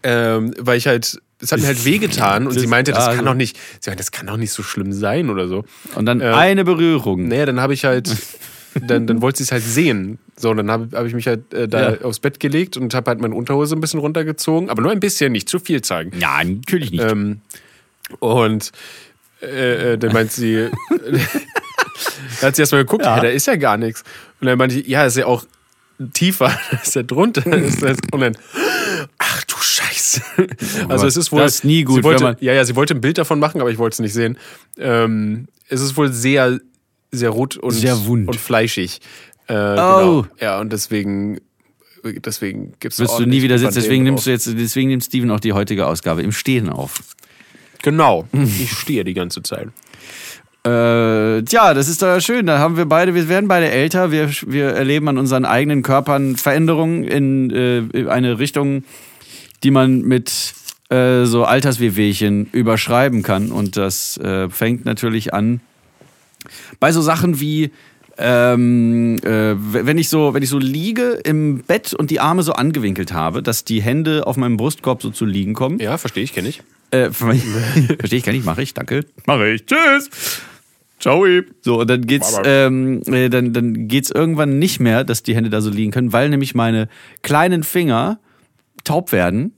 [0.04, 3.34] ähm, weil ich halt, es hat mir halt wehgetan und sie meinte, das kann doch
[3.34, 5.64] nicht, sie meinte, das kann doch nicht so schlimm sein oder so.
[5.96, 7.28] Und dann Äh, eine Berührung.
[7.28, 8.16] Naja, dann habe ich halt,
[8.88, 10.20] dann, dann wollte sie es halt sehen.
[10.38, 12.02] So, dann habe hab ich mich halt äh, da Ja.
[12.02, 15.32] aufs Bett gelegt und habe halt meine Unterhose ein bisschen runtergezogen, aber nur ein bisschen,
[15.32, 16.12] nicht zu viel zeigen.
[16.20, 17.04] Ja, natürlich nicht.
[17.04, 17.42] Ähm,
[18.20, 18.72] und
[19.42, 20.70] äh, äh, dann meint sie,
[22.42, 23.18] da hat sie erstmal geguckt, Ja.
[23.18, 23.22] ja.
[23.24, 24.04] da ist ja gar nichts.
[24.40, 25.44] Und dann meinte ich, ja, ist ja auch
[26.14, 26.52] tiefer,
[26.84, 27.46] ist ja drunter.
[27.56, 28.38] Ist das, und dann,
[29.18, 29.91] ach du Scheiße.
[30.90, 31.40] Also es ist wohl.
[31.42, 33.62] Das ist nie gut, sie wollte, man- Ja, ja, sie wollte ein Bild davon machen,
[33.62, 34.38] aber ich wollte es nicht sehen.
[34.78, 36.60] Ähm, es ist wohl sehr,
[37.12, 38.28] sehr rot und, Sehr wund.
[38.28, 39.00] und fleischig.
[39.48, 40.24] Äh, Oh.
[40.24, 40.26] genau.
[40.40, 41.40] Ja, und deswegen,
[42.04, 45.30] deswegen gibt es Wirst du nie wieder sitzen, deswegen nimmst du jetzt, deswegen nimmt Steven
[45.32, 47.02] auch die heutige Ausgabe im Stehen auf.
[47.84, 48.28] Genau.
[48.34, 49.68] Ich stehe die ganze Zeit.
[50.64, 52.46] Äh, tja, das ist doch schön.
[52.46, 54.12] Da haben wir beide, wir werden beide älter.
[54.12, 57.50] Wir, wir erleben an unseren eigenen Körpern Veränderungen in
[57.96, 58.84] äh, eine Richtung,
[59.64, 60.54] die man mit
[60.90, 63.52] äh, so Alterswehwehchen überschreiben kann.
[63.52, 65.62] Und das äh, fängt natürlich an
[66.80, 67.72] bei so Sachen wie
[68.18, 72.54] ähm, äh, wenn ich so wenn ich so liege im Bett und die Arme so
[72.54, 75.80] angewinkelt habe, dass die Hände auf meinem Brustkorb so zu liegen kommen.
[75.80, 76.62] Ja, verstehe ich, kenne ich.
[76.92, 79.06] Äh, verstehe ich, kann ich, mache ich, danke.
[79.26, 79.66] Mache ich.
[79.66, 80.10] Tschüss.
[81.00, 81.26] Ciao.
[81.62, 85.50] So, und dann geht's, ähm, äh, dann, dann geht's irgendwann nicht mehr, dass die Hände
[85.50, 86.90] da so liegen können, weil nämlich meine
[87.24, 88.20] kleinen Finger
[88.84, 89.54] taub werden.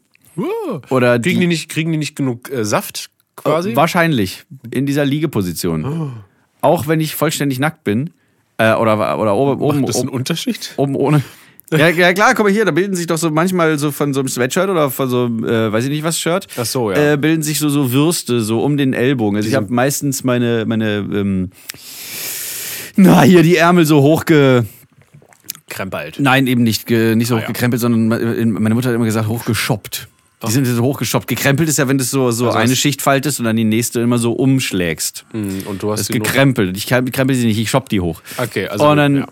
[0.90, 3.76] Oder Kriegen die nicht, kriegen die nicht genug äh, Saft quasi?
[3.76, 6.14] Wahrscheinlich in dieser Liegeposition.
[6.62, 8.12] Auch wenn ich vollständig nackt bin.
[8.58, 10.74] Äh, oder, oder oben, oben, Macht das oben, Unterschied?
[10.78, 11.24] oben ohne.
[11.72, 14.20] Ja, ja klar, guck mal hier, da bilden sich doch so manchmal so von so
[14.20, 16.46] einem Sweatshirt oder von so einem, äh, weiß ich nicht was, Shirt.
[16.56, 17.14] Ach so, ja.
[17.14, 19.38] Äh, bilden sich so, so Würste so um den Ellbogen.
[19.38, 21.50] Also ich habe meistens meine, meine, ähm,
[22.96, 24.68] na, hier die Ärmel so hochge...
[25.74, 26.20] Krempelt.
[26.20, 27.44] Nein, eben nicht, ge, nicht so Ah, ja.
[27.44, 30.08] hochgekrempelt, sondern me- meine Mutter hat immer gesagt, hochgeschoppt.
[30.46, 31.28] Die sind so hochgeschoppt.
[31.28, 34.02] Gekrempelt ist ja, wenn du so, so Also eine Schicht faltest und dann die nächste
[34.02, 35.26] immer so umschlägst.
[35.32, 36.76] Hm, Und du hast Das ist gekrempelt.
[36.76, 38.22] Ich krem- krempel sie nicht, ich schopp die hoch.
[38.38, 39.26] Okay, also und dann,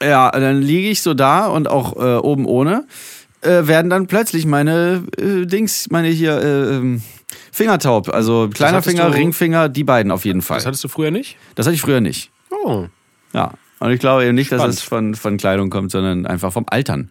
[0.00, 0.06] ja.
[0.08, 0.30] ja.
[0.32, 2.84] dann liege ich so da und auch äh, oben ohne,
[3.42, 7.00] äh, werden dann plötzlich meine äh, Dings, meine hier äh, ähm,
[7.52, 8.08] Fingertaub.
[8.08, 10.56] Also kleiner Finger, du- Ringfinger, die beiden auf jeden Fall.
[10.58, 11.36] Das hattest du früher nicht?
[11.54, 12.30] Das hatte ich früher nicht.
[12.50, 12.86] Oh.
[13.32, 13.52] Ja.
[13.78, 14.74] Und ich glaube eben nicht, dass Spannend.
[14.74, 17.10] es von, von Kleidung kommt, sondern einfach vom Altern.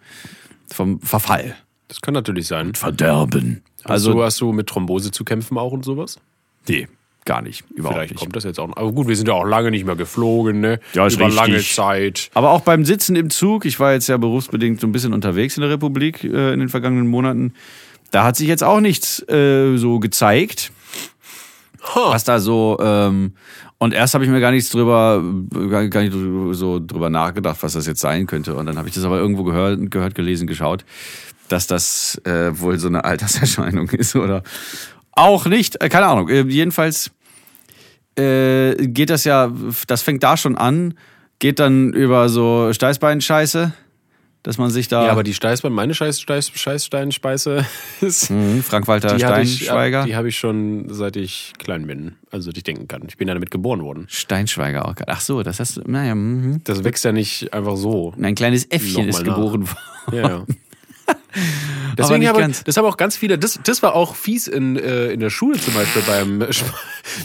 [0.73, 1.55] Vom Verfall.
[1.87, 2.73] Das kann natürlich sein.
[2.73, 3.61] Verderben.
[3.83, 6.17] Also Also, hast du mit Thrombose zu kämpfen auch und sowas?
[6.67, 6.87] nee,
[7.25, 7.63] gar nicht.
[7.71, 8.19] Überhaupt Vielleicht nicht.
[8.19, 8.77] kommt das jetzt auch noch.
[8.77, 10.79] Aber gut, wir sind ja auch lange nicht mehr geflogen, ne?
[10.93, 11.41] Ja, ist Über richtig.
[11.47, 12.29] lange Zeit.
[12.33, 15.57] Aber auch beim Sitzen im Zug, ich war jetzt ja berufsbedingt so ein bisschen unterwegs
[15.57, 17.53] in der Republik äh, in den vergangenen Monaten,
[18.11, 20.71] da hat sich jetzt auch nichts äh, so gezeigt,
[21.95, 22.77] was da so.
[22.81, 23.33] Ähm,
[23.77, 25.21] und erst habe ich mir gar nichts drüber,
[25.69, 26.13] gar, nicht
[26.57, 28.55] so drüber nachgedacht, was das jetzt sein könnte.
[28.55, 30.85] Und dann habe ich das aber irgendwo gehört, gehört, gelesen, geschaut,
[31.49, 34.43] dass das äh, wohl so eine Alterserscheinung ist oder
[35.11, 35.81] auch nicht.
[35.83, 36.29] Äh, keine Ahnung.
[36.29, 37.11] Äh, jedenfalls
[38.17, 39.51] äh, geht das ja,
[39.87, 40.93] das fängt da schon an,
[41.39, 43.73] geht dann über so Steißbeinscheiße,
[44.45, 45.07] dass man sich da.
[45.07, 47.65] Ja, aber die Steißbein, meine Scheiß, Steiß, Scheißsteinspeise
[48.01, 48.29] ist.
[48.29, 50.05] Mhm, Frank-Walter hatte ich, Steinschweiger.
[50.05, 53.01] die habe ich schon seit ich klein bin, also ich denken kann.
[53.07, 54.05] Ich bin ja damit geboren worden.
[54.07, 54.93] Steinschweiger auch.
[55.07, 55.81] Ach so, das hast du.
[55.87, 56.61] Naja, mhm.
[56.63, 58.13] Das wächst ja nicht einfach so.
[58.21, 59.35] ein kleines Äffchen Nochmal ist nach.
[59.35, 59.77] geboren worden.
[60.11, 60.45] Ja, ja.
[61.97, 62.63] Deswegen nicht habe, ganz.
[62.63, 65.59] das haben auch ganz viele, das, das war auch fies in, äh, in der Schule
[65.59, 66.73] zum Beispiel beim Sp-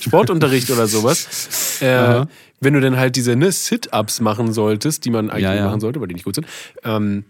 [0.00, 1.80] Sportunterricht oder sowas.
[1.80, 2.26] Äh,
[2.60, 5.64] wenn du dann halt diese ne, Sit-Ups machen solltest, die man eigentlich Ja, ja.
[5.66, 6.46] machen sollte, weil die nicht gut sind.
[6.84, 7.24] Ähm,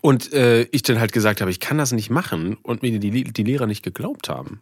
[0.00, 3.24] und äh, ich dann halt gesagt habe, ich kann das nicht machen und mir die,
[3.24, 4.60] die Lehrer nicht geglaubt haben.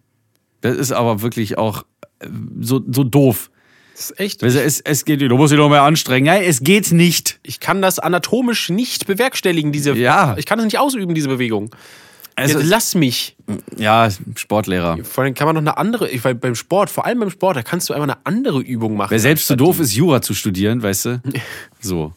[0.61, 1.85] Das ist aber wirklich auch
[2.21, 2.29] äh,
[2.61, 3.51] so, so doof.
[3.97, 4.43] Das ist echt.
[4.43, 6.27] Du, Es, es geht, du musst dich noch mehr anstrengen.
[6.27, 7.39] Nein, es geht nicht.
[7.43, 9.95] Ich kann das anatomisch nicht bewerkstelligen, diese.
[9.95, 10.35] Ja.
[10.37, 11.75] Ich kann es nicht ausüben, diese Bewegung.
[12.35, 13.35] Also, Jetzt lass mich.
[13.79, 14.99] ja, Sportlehrer.
[15.03, 17.57] Vor allem kann man noch eine andere, ich, weil beim Sport, vor allem beim Sport,
[17.57, 19.13] da kannst du einfach eine andere Übung machen.
[19.13, 21.23] Wer selbst zu anstatt doof ist, Jura zu studieren, weißt du?
[21.81, 22.13] So.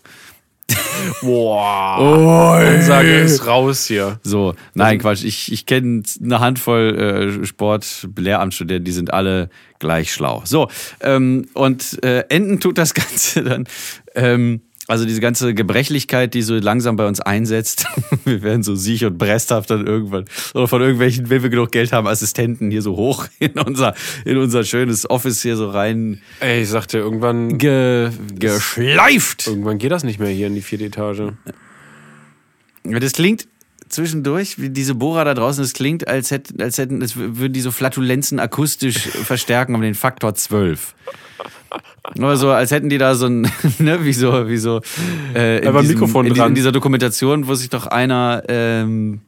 [1.21, 2.59] Boah.
[2.59, 4.19] Ansage ist raus hier.
[4.23, 5.23] So, nein, Quatsch.
[5.23, 10.41] Ich, ich kenne eine Handvoll äh, Sport-Lehramtsstudenten, die sind alle gleich schlau.
[10.45, 10.67] So,
[11.01, 13.65] ähm, und äh, enden tut das Ganze dann.
[14.15, 17.85] Ähm, also diese ganze Gebrechlichkeit, die so langsam bei uns einsetzt.
[18.25, 20.25] wir werden so siech und bresthaft dann irgendwann.
[20.55, 23.93] Oder von irgendwelchen, wenn wir genug Geld haben, Assistenten hier so hoch in unser,
[24.25, 29.45] in unser schönes Office hier so rein Ey, ich sagte, irgendwann, ge, geschleift.
[29.45, 31.33] irgendwann geht das nicht mehr hier in die vierte Etage.
[32.83, 33.47] Das klingt
[33.89, 37.61] zwischendurch, wie diese Bohrer da draußen, das klingt, als hätten, als hätten, als würden die
[37.61, 40.95] so Flatulenzen akustisch verstärken um den Faktor 12.
[42.15, 43.41] Nur so, als hätten die da so ein,
[43.79, 44.81] ne, wie so, wie so,
[45.35, 49.21] äh, in, diesem, Mikrofon in, in dieser Dokumentation, wo sich doch einer, ähm,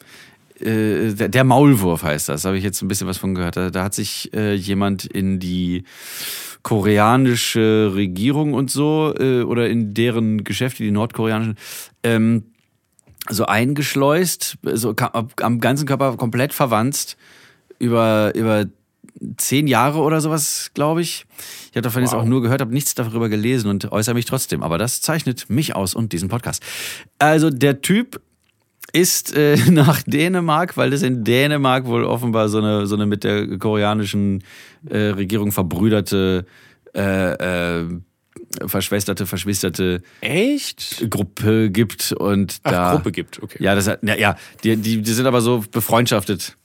[0.59, 3.57] äh, der, der Maulwurf heißt das, habe ich jetzt ein bisschen was von gehört.
[3.57, 5.83] Da, da hat sich äh, jemand in die
[6.63, 11.57] koreanische Regierung und so, äh, oder in deren Geschäfte, die nordkoreanischen,
[12.03, 12.43] ähm,
[13.29, 14.95] so eingeschleust, so
[15.41, 17.17] am ganzen Körper komplett verwanzt,
[17.79, 18.65] über, über
[19.37, 21.25] zehn Jahre oder sowas, glaube ich.
[21.69, 22.21] Ich habe davon jetzt Wow.
[22.21, 24.63] auch nur gehört, habe nichts darüber gelesen und äußere mich trotzdem.
[24.63, 26.63] Aber das zeichnet mich aus und diesen Podcast.
[27.19, 28.21] Also der Typ
[28.93, 33.23] ist äh, nach Dänemark, weil das in Dänemark wohl offenbar so eine, so eine mit
[33.23, 34.43] der koreanischen
[34.89, 36.45] äh, Regierung verbrüderte,
[36.93, 37.87] äh, äh,
[38.65, 41.09] verschwesterte, verschwisterte Echt?
[41.09, 43.63] Gruppe gibt und Ach, da Gruppe gibt, okay.
[43.63, 46.57] ja das hat, ja, ja die, die, die sind aber so befreundschaftet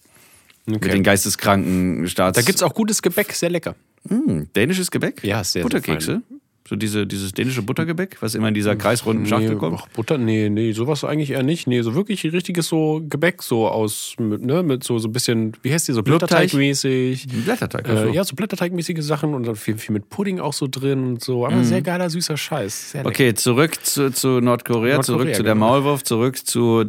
[0.66, 1.02] mit den okay.
[1.02, 3.74] geisteskranken Staats Da gibt's auch gutes Gebäck, sehr lecker.
[4.08, 6.22] Hm, dänisches Gebäck Ja, sehr, sehr Butterkekse
[6.68, 10.18] so diese dieses dänische Buttergebäck was immer in dieser kreisrunden Schachtel Nee, kommt ach, Butter,
[10.18, 11.66] nee, nee, sowas eigentlich eher nicht.
[11.66, 15.52] Nee, so wirklich richtiges so Gebäck, so aus, mit, ne, mit so, so ein bisschen,
[15.62, 16.50] wie heißt die, so Blätterteig?
[16.50, 17.28] Blätterteigmäßig.
[17.44, 18.12] Blätterteig Äh, also.
[18.12, 21.46] ja, so Blätterteigmäßige Sachen und dann viel, viel mit Pudding auch so drin und so.
[21.46, 22.92] Aber sehr geiler, süßer Scheiß.
[22.92, 23.06] Sehr.
[23.06, 25.66] Okay, zurück zu, zu Nordkorea, Nordkorea, zurück zu der genau.
[25.66, 26.84] Maulwurf, zurück zu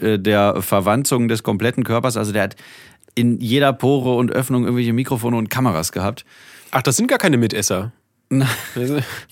[0.00, 2.16] äh, der Verwanzung des kompletten Körpers.
[2.16, 2.56] Also der hat
[3.14, 6.24] in jeder Pore und Öffnung irgendwelche Mikrofone und Kameras gehabt.
[6.70, 7.92] Ach, das sind gar keine Mitesser.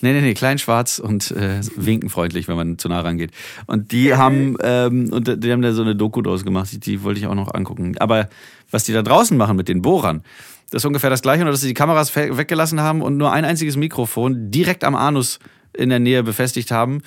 [0.03, 3.31] Nee, nee, nee, klein, schwarz und äh, winkenfreundlich, wenn man zu nah rangeht.
[3.67, 7.03] Und die haben, ähm, und die haben da so eine Doku draus gemacht, die, die
[7.03, 7.97] wollte ich auch noch angucken.
[7.99, 8.29] Aber
[8.71, 10.23] was die da draußen machen mit den Bohrern,
[10.71, 13.45] das ist ungefähr das gleiche, nur dass sie die Kameras weggelassen haben und nur ein
[13.45, 15.39] einziges Mikrofon direkt am Anus
[15.73, 17.03] in der Nähe befestigt haben.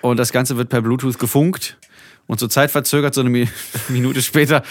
[0.00, 1.78] Und das Ganze wird per Bluetooth gefunkt.
[2.28, 3.48] Und so zeitverzögert, so eine Mi-
[3.88, 4.62] Minute später,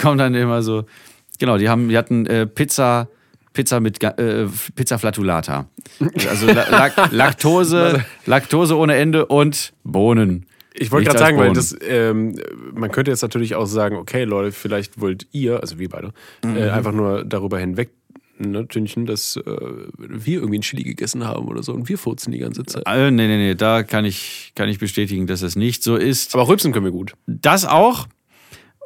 [0.00, 0.84] kommt dann immer so.
[1.40, 3.08] Genau, die haben, die hatten äh, Pizza,
[3.52, 5.66] Pizza mit äh, Pizza Flatulata.
[6.28, 10.46] Also La Lak Laktose, Laktose ohne Ende und Bohnen.
[10.78, 12.38] Ich wollte gerade sagen, weil als das, ähm,
[12.74, 16.12] man könnte jetzt natürlich auch sagen, okay, Leute, vielleicht wollt ihr, also wir beide,
[16.44, 16.56] Mhm.
[16.58, 17.90] äh, einfach nur darüber hinweg
[18.38, 19.42] ne, tünchen, dass äh,
[19.98, 22.84] wir irgendwie ein Chili gegessen haben oder so und wir furzen die ganze Zeit.
[22.86, 26.34] Äh, nee, nee, nee, da kann ich, kann ich bestätigen, dass es nicht so ist.
[26.34, 27.14] Aber rülpsen können wir gut.
[27.26, 28.06] Das auch.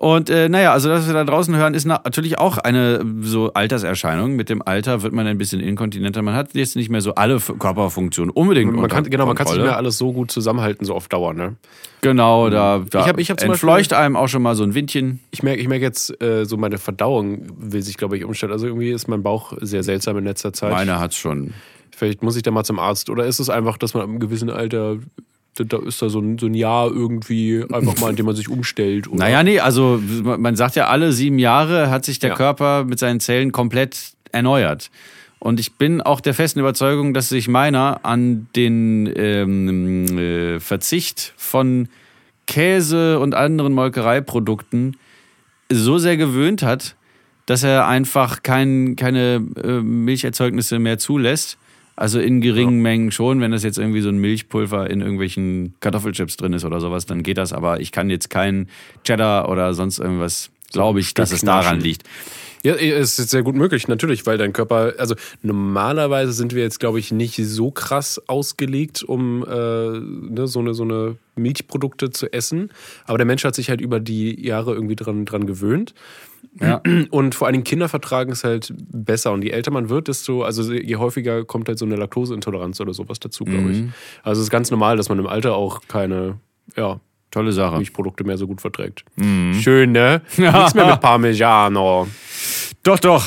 [0.00, 3.52] Und äh, naja, also das, was wir da draußen hören, ist natürlich auch eine so
[3.52, 4.34] Alterserscheinung.
[4.34, 6.22] Mit dem Alter wird man ein bisschen inkontinenter.
[6.22, 9.52] Man hat jetzt nicht mehr so alle Körperfunktionen unbedingt Man kann, genau, man kann es
[9.52, 11.56] nicht mehr alles so gut zusammenhalten, so auf Dauer, ne?
[12.00, 14.72] Genau, da, da Ich hab- ich hab zum entfleucht einem auch schon mal so ein
[14.74, 15.20] Windchen.
[15.32, 18.52] Ich merke ich merk jetzt, äh, so meine Verdauung will sich, glaube ich, umstellen.
[18.52, 20.70] Also irgendwie ist mein Bauch sehr seltsam in letzter Zeit.
[20.72, 21.52] Meiner hat's schon.
[21.94, 23.10] Vielleicht muss ich da mal zum Arzt.
[23.10, 24.96] Oder ist es einfach, dass man ab einem gewissen Alter,
[25.54, 28.48] da, ist da so ein, so ein Jahr irgendwie einfach mal, in dem man sich
[28.48, 29.08] umstellt?
[29.08, 29.18] Oder?
[29.18, 32.36] Naja, nee, also man sagt ja, alle sieben Jahre hat sich der Ja.
[32.36, 34.90] Körper mit seinen Zellen komplett erneuert.
[35.38, 41.32] Und ich bin auch der festen Überzeugung, dass sich meiner an den ähm, äh, Verzicht
[41.36, 41.88] von
[42.46, 44.96] Käse und anderen Molkereiprodukten
[45.72, 46.96] so sehr gewöhnt hat,
[47.46, 51.58] dass er einfach kein, keine äh, Milcherzeugnisse mehr zulässt.
[52.00, 56.38] Also in geringen Mengen schon, wenn das jetzt irgendwie so ein Milchpulver in irgendwelchen Kartoffelchips
[56.38, 57.52] drin ist oder sowas, dann geht das.
[57.52, 58.70] Aber ich kann jetzt keinen
[59.04, 62.04] Cheddar oder sonst irgendwas, glaube ich, dass es daran liegt.
[62.62, 66.80] Ja, es ist sehr gut möglich, natürlich, weil dein Körper, also normalerweise sind wir jetzt,
[66.80, 72.32] glaube ich, nicht so krass ausgelegt, um äh, ne, so, eine, so eine Milchprodukte zu
[72.32, 72.70] essen.
[73.04, 75.92] Aber der Mensch hat sich halt über die Jahre irgendwie dran, dran gewöhnt.
[76.60, 76.82] Ja.
[77.10, 79.32] Und vor allen Dingen Kinder vertragen es halt besser.
[79.32, 82.94] Und je älter man wird, desto, also je häufiger kommt halt so eine Laktoseintoleranz oder
[82.94, 83.82] sowas dazu, glaube ich.
[84.22, 86.38] Also es ist ganz normal, dass man im Alter auch keine,
[86.76, 87.00] ja,
[87.30, 87.76] Tolle Sache.
[87.76, 89.04] Milchprodukte mehr so gut verträgt.
[89.16, 90.20] Schön, ne?
[90.36, 92.08] Nichts mehr mit Parmigiano.
[92.82, 93.24] Doch, doch.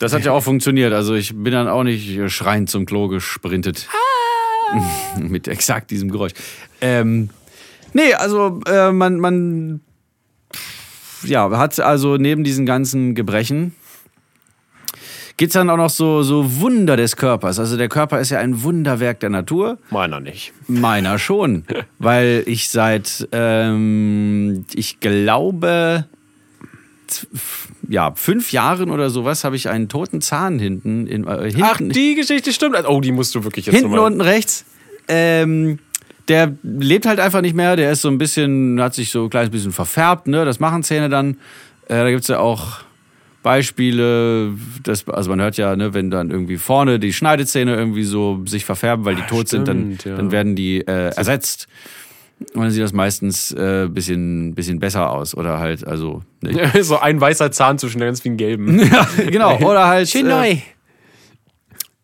[0.00, 0.92] Das hat ja auch funktioniert.
[0.92, 3.88] Also ich bin dann auch nicht schreiend zum Klo gesprintet.
[5.20, 6.32] Mit exakt diesem Geräusch.
[6.80, 7.30] Ähm,
[7.92, 9.80] nee, also äh, man, man
[11.24, 13.74] ja, hat also neben diesen ganzen Gebrechen
[15.36, 17.58] gibt's dann auch noch so, so Wunder des Körpers.
[17.58, 19.78] Also der Körper ist ja ein Wunderwerk der Natur.
[19.90, 20.52] Meiner nicht.
[20.68, 21.64] Meiner schon,
[21.98, 26.06] weil ich seit, ähm, ich glaube,
[27.88, 31.78] ja, fünf Jahren oder sowas habe ich einen toten Zahn hinten, in, äh, hinten, Ach,
[31.80, 32.76] die Geschichte stimmt.
[32.88, 34.64] Oh, die musst du wirklich jetzt hinten unten rechts.
[35.06, 35.78] Ähm,
[36.28, 37.76] der lebt halt einfach nicht mehr.
[37.76, 40.26] Der ist so ein bisschen, hat sich so ein kleines bisschen verfärbt.
[40.26, 40.44] Ne?
[40.44, 41.36] Das machen Zähne dann.
[41.88, 42.80] Äh, da gibt's ja auch
[43.42, 44.52] Beispiele.
[44.82, 48.64] Das, also man hört ja, ne, wenn dann irgendwie vorne die Schneidezähne irgendwie so sich
[48.64, 50.16] verfärben, weil die tot sind, dann, stimmt, ja.
[50.16, 51.68] dann werden die äh, ersetzt.
[52.52, 55.36] Und dann sieht das meistens äh, bisschen, bisschen besser aus.
[55.36, 56.22] Oder halt, also.
[56.40, 56.70] Ne?
[56.82, 58.80] so ein weißer Zahn zwischen ganz vielen gelben.
[58.90, 59.56] Ja, genau.
[59.60, 60.12] Oder halt.
[60.14, 60.62] Äh,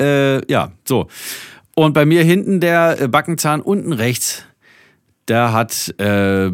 [0.01, 1.09] äh, ja, so.
[1.81, 4.45] Und bei mir hinten der äh, Backenzahn unten rechts,
[5.29, 6.51] der hat äh,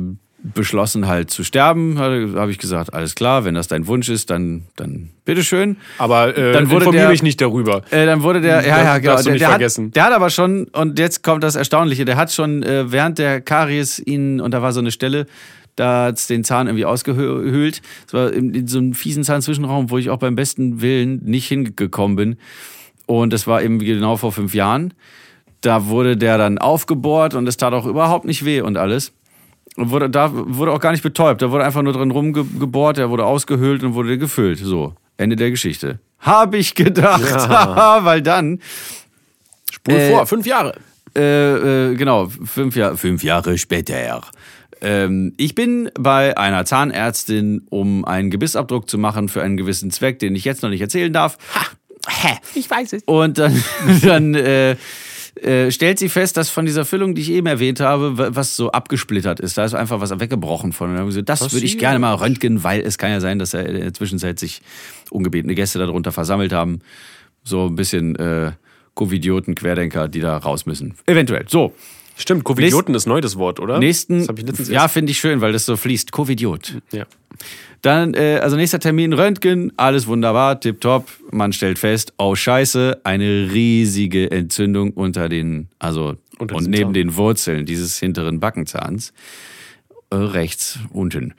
[0.55, 1.99] beschlossen halt zu sterben.
[1.99, 5.79] Habe ich gesagt, alles klar, wenn das dein Wunsch ist, dann, dann bitteschön.
[5.99, 7.83] Aber äh, Dann wurde informier der- mich nicht darüber.
[7.91, 9.21] Äh, dann wurde der, ja, ja, genau.
[9.21, 9.87] Der, der, vergessen.
[9.87, 13.19] hat, der hat aber schon, und jetzt kommt das Erstaunliche, der hat schon äh, während
[13.19, 15.27] der Karies ihn, und da war so eine Stelle,
[15.75, 17.83] da hat's den Zahn irgendwie ausgehöhlt.
[18.07, 21.49] Es war in, in so einem fiesen Zahnzwischenraum, wo ich auch beim besten Willen nicht
[21.49, 22.37] hingekommen bin.
[23.07, 24.93] Und das war eben genau vor fünf Jahren.
[25.61, 29.13] Da wurde der dann aufgebohrt und es tat auch überhaupt nicht weh und alles.
[29.77, 31.43] Und wurde, da wurde auch gar nicht betäubt.
[31.43, 34.59] Da wurde einfach nur drin rumgebohrt, der wurde ausgehöhlt und wurde gefüllt.
[34.59, 36.01] So, Ende der Geschichte.
[36.19, 37.23] Habe ich gedacht.
[38.05, 38.61] Weil dann,
[39.71, 40.75] Spul äh, vor, fünf Jahre.
[41.17, 44.23] äh, äh, genau, fünf, Jahr, fünf Jahre später.
[44.81, 50.19] Ähm, ich bin bei einer Zahnärztin, um einen Gebissabdruck zu machen für einen gewissen Zweck,
[50.19, 51.39] den ich jetzt noch nicht erzählen darf.
[51.55, 51.67] Ha.
[52.55, 53.03] Ich weiß es.
[53.05, 53.63] Und dann,
[54.03, 54.77] dann äh,
[55.43, 58.57] äh, stellt sie fest, dass von dieser Füllung, die ich eben erwähnt habe, wa- was
[58.57, 60.91] so abgesplittert ist, da ist einfach was weggebrochen von.
[60.91, 63.53] Und dann gesagt, das würde ich gerne mal röntgen, weil es kann ja sein, dass
[63.55, 64.63] er in der Zwischenzeit sich
[65.11, 66.81] ungebetene Gäste darunter versammelt haben.
[67.45, 68.53] So ein bisschen äh,
[68.95, 70.95] Covidioten, Querdenker, die da raus müssen.
[71.07, 71.45] Eventuell.
[71.49, 71.75] So,
[72.19, 73.79] Stimmt, Covidioten ist neu das Wort, oder?
[73.79, 74.27] nächsten.
[74.27, 76.13] Das ich letztens ja, finde ich schön, weil das so fließt.
[76.13, 76.81] Covidiot.
[76.91, 77.05] ja.
[77.87, 81.09] Dann, äh, also nächster Termin, Röntgen, alles wunderbar, tipptopp.
[81.31, 87.15] Man stellt fest, oh scheiße, eine riesige Entzündung unter den, also und diesem neben den
[87.15, 89.13] Wurzeln dieses hinteren Backenzahns,
[90.11, 91.35] äh, rechts unten.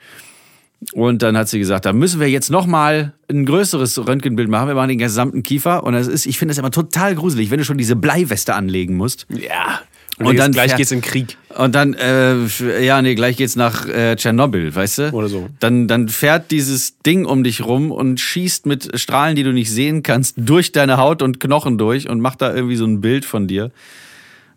[0.94, 4.68] Und dann hat sie gesagt, da müssen wir jetzt nochmal ein größeres Röntgenbild machen.
[4.68, 5.84] Wir machen den gesamten Kiefer.
[5.84, 8.96] Und das ist, ich finde das immer total gruselig, wenn du schon diese Bleiweste anlegen
[8.96, 9.26] musst.
[9.28, 9.80] Ja.
[10.18, 11.36] Und, Und dann gleich geht's in Krieg.
[11.56, 15.10] Und dann, äh, ja, nee, gleich geht's nach äh, Tschernobyl, weißt du?
[15.12, 15.48] Oder so.
[15.60, 19.70] Dann, dann fährt dieses Ding um dich rum und schießt mit Strahlen, die du nicht
[19.70, 23.24] sehen kannst, durch deine Haut und Knochen durch und macht da irgendwie so ein Bild
[23.24, 23.70] von dir.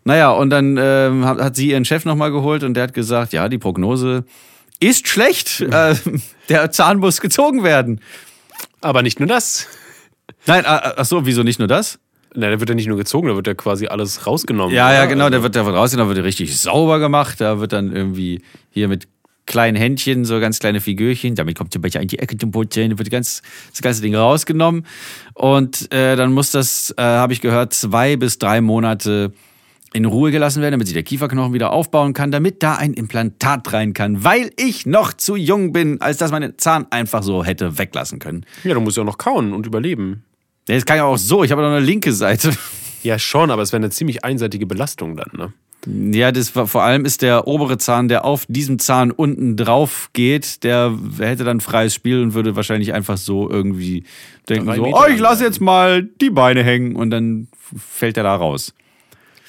[0.04, 3.48] Naja, und dann ähm, hat, sie ihren Chef nochmal geholt und der hat gesagt, ja,
[3.48, 4.24] die Prognose
[4.80, 5.60] ist schlecht.
[5.70, 5.94] Äh,
[6.48, 8.00] der Zahn muss gezogen werden.
[8.80, 9.68] Aber nicht nur das.
[10.46, 12.00] Nein, ah, ach so, wieso nicht nur das?
[12.34, 14.74] Nein, da wird ja nicht nur gezogen, da wird ja quasi alles rausgenommen.
[14.74, 15.08] Ja, ja, oder?
[15.08, 17.40] genau, Also- der wird davon rausgenommen, wird richtig sauber gemacht.
[17.40, 18.40] Da wird dann irgendwie
[18.70, 19.06] hier mit
[19.44, 21.34] kleinen Händchen, so ganz kleine Figürchen.
[21.34, 24.86] Damit kommt der Becher in die Ecke zum Putzen, wird ganz, das ganze Ding rausgenommen.
[25.34, 29.32] Und äh, dann muss das, äh, habe ich gehört, zwei bis drei Monate
[29.92, 33.72] in Ruhe gelassen werden, damit sich der Kieferknochen wieder aufbauen kann, damit da ein Implantat
[33.74, 37.44] rein kann, weil ich noch zu jung bin, als dass man den Zahn einfach so
[37.44, 38.46] hätte weglassen können.
[38.64, 40.24] Ja, du musst ja auch noch kauen und überleben.
[40.66, 42.52] Das kann ja auch so, ich habe noch eine linke Seite.
[43.04, 45.52] Ja, schon, aber es wäre eine ziemlich einseitige Belastung dann, ne?
[46.16, 50.10] Ja, das war, vor allem ist der obere Zahn, der auf diesem Zahn unten drauf
[50.12, 54.04] geht, der hätte dann freies Spiel und würde wahrscheinlich einfach so irgendwie
[54.48, 58.36] denken so, oh, ich lasse jetzt mal die Beine hängen und dann fällt er da
[58.36, 58.72] raus.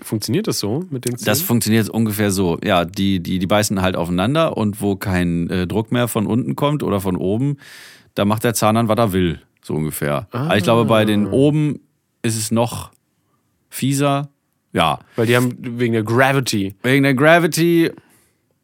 [0.02, 1.26] Funktioniert das so mit den Zähnen?
[1.26, 2.58] Das funktioniert ungefähr so.
[2.64, 6.56] Ja, die, die, die beißen halt aufeinander und wo kein äh, Druck mehr von unten
[6.56, 7.58] kommt oder von oben,
[8.16, 9.40] da macht der Zahn dann, was er will.
[9.64, 10.28] So ungefähr.
[10.32, 11.80] Aber ich glaube, bei den oben
[12.22, 12.92] ist es noch
[13.70, 14.30] fieser.
[14.74, 15.00] Ja.
[15.16, 16.76] Weil die haben wegen der Gravity.
[16.84, 17.92] Wegen der Gravity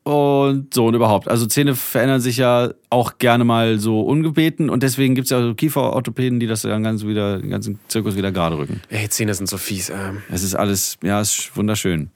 [0.03, 1.27] und so und überhaupt.
[1.27, 5.41] Also Zähne verändern sich ja auch gerne mal so ungebeten und deswegen gibt es ja
[5.41, 8.81] so Kieferorthopäden, die das dann ganz wieder, den ganzen Zirkus wieder gerade rücken.
[8.89, 9.89] Ey, Zähne sind so fies.
[9.89, 10.23] Ähm.
[10.31, 12.09] Es ist alles, ja, es ist wunderschön.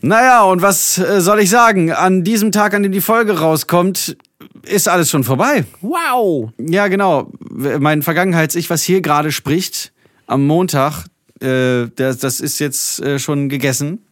[0.00, 1.90] Naja, und was äh, soll ich sagen?
[1.92, 4.16] An diesem Tag, an dem die Folge rauskommt,
[4.62, 5.64] ist alles schon vorbei.
[5.80, 6.50] Wow!
[6.58, 7.32] Ja, genau.
[7.50, 9.92] Mein Vergangenheits-Ich, was hier gerade spricht,
[10.26, 11.06] am Montag,
[11.40, 14.04] äh, das, das ist jetzt äh, schon gegessen.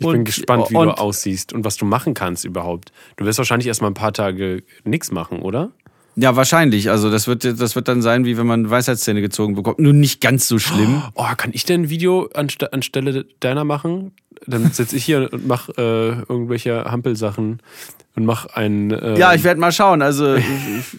[0.00, 2.90] Ich Und- bin gespannt, wie und- du aussiehst und was du machen kannst überhaupt.
[3.16, 5.70] Du wirst wahrscheinlich erstmal ein paar Tage nichts machen, oder?
[6.16, 6.90] Ja, wahrscheinlich.
[6.90, 9.78] Also das wird, das wird dann sein, wie wenn man Weisheitszähne gezogen bekommt.
[9.78, 11.02] Nur nicht ganz so schlimm.
[11.14, 14.12] Oh, kann ich denn ein Video anste anstelle deiner machen?
[14.46, 15.72] Dann sitze ich hier und mach äh,
[16.28, 17.60] irgendwelche Hampelsachen
[18.16, 18.90] und mach ein.
[18.90, 20.00] Äh, Ja, ich werde mal schauen.
[20.02, 20.44] Also ich,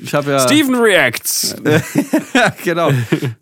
[0.03, 0.39] ich habe ja...
[0.39, 1.55] Steven Reacts!
[2.63, 2.91] Genau.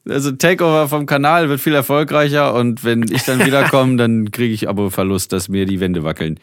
[0.08, 4.68] Also Takeover vom Kanal wird viel erfolgreicher und wenn ich dann wiederkomme, dann kriege ich
[4.68, 6.40] Abo-Verlust, dass mir die Wände wackeln.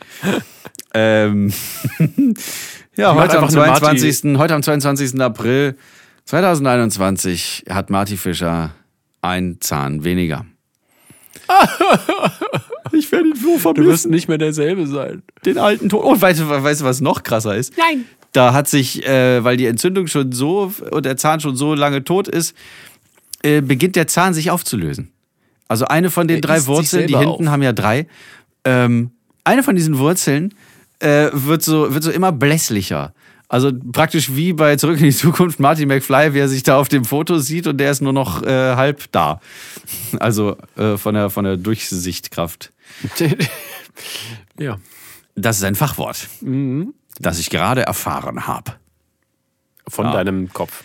[0.94, 1.52] Ähm,
[2.96, 5.20] ja, heute am, einfach eine Marty- 22., heute am 22.
[5.20, 5.76] April
[6.26, 8.70] 2021 hat Marty Fischer
[9.22, 10.46] einen Zahn weniger.
[12.96, 13.86] ich werde ihn so Du vermissen.
[13.90, 15.22] wirst nicht mehr derselbe sein.
[15.44, 16.02] den alten Tod.
[16.04, 17.74] Oh, weißt du, weißt du, was noch krasser ist?
[17.78, 18.04] Nein!
[18.32, 22.04] Da hat sich, äh, weil die Entzündung schon so und der Zahn schon so lange
[22.04, 22.54] tot ist,
[23.42, 25.10] äh, beginnt der Zahn sich aufzulösen.
[25.68, 27.52] Also eine von den Er drei Wurzeln, die hinten auf.
[27.52, 28.06] haben ja drei,
[28.64, 29.10] ähm,
[29.44, 30.54] eine von diesen Wurzeln
[31.00, 33.14] äh, wird, so, wird so immer blässlicher.
[33.48, 36.88] Also praktisch wie bei Zurück in die Zukunft Marty McFly, wie er sich da auf
[36.88, 39.40] dem Foto sieht und der ist nur noch äh, halb da.
[40.18, 42.72] Also äh, von, der, von der Durchsichtkraft.
[44.58, 44.76] ja.
[45.34, 46.94] Das ist ein Fachwort, Mhm.
[47.20, 48.72] das ich gerade erfahren habe.
[49.88, 50.82] Von deinem Kopf.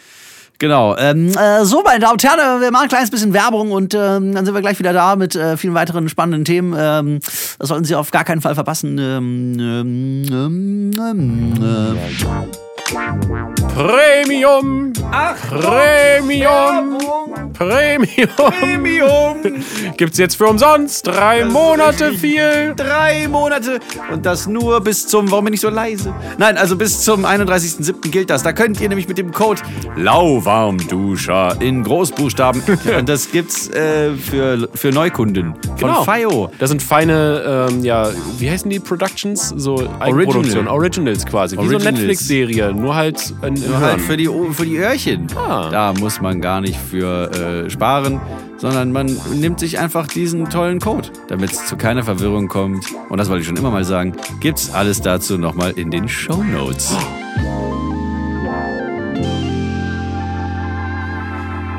[0.59, 0.95] Genau.
[0.97, 4.33] Ähm, Äh, so, meine Damen und Herren, wir machen ein kleines bisschen Werbung und ähm,
[4.35, 6.75] dann sind wir gleich wieder da mit äh, vielen weiteren spannenden Themen.
[6.77, 7.19] Ähm,
[7.57, 8.99] das sollten Sie auf gar keinen Fall verpassen.
[8.99, 13.60] Ähm, ähm, ähm, ähm, äh.
[13.73, 14.91] Premium!
[15.11, 16.97] Ach, Premium!
[17.53, 18.27] Premium!
[18.35, 19.37] Premium!
[19.97, 22.73] Gibt's jetzt für umsonst drei Monate viel?
[22.75, 23.79] Drei Monate
[24.11, 26.13] und das nur bis zum, warum bin ich so leise?
[26.37, 28.09] Nein, also bis zum 31.07.
[28.09, 28.43] gilt das.
[28.43, 29.61] Da könnt ihr nämlich mit dem Code
[29.95, 32.61] Lauwarmduscher in Großbuchstaben
[32.97, 36.03] und das gibt's äh, für, für Neukunden von Genau.
[36.03, 36.51] FIO.
[36.59, 39.53] Das sind feine, ähm, ja, wie heißen die Productions?
[39.55, 41.55] So Eigenproduktion, Originals quasi.
[41.55, 41.87] Wie so Originals.
[41.87, 43.60] eine Netflix-Serie, nur halt in, in Nur Hören.
[43.79, 45.27] Halt für die, für die Öhrchen.
[45.35, 45.69] Ah.
[45.69, 47.31] Da muss man gar nicht für
[47.65, 48.19] äh, sparen,
[48.57, 52.85] sondern man nimmt sich einfach diesen tollen Code, damit es zu keiner Verwirrung kommt.
[53.09, 54.13] Und das wollte ich schon immer mal sagen.
[54.39, 56.95] Gibt's alles dazu nochmal in den Show Notes.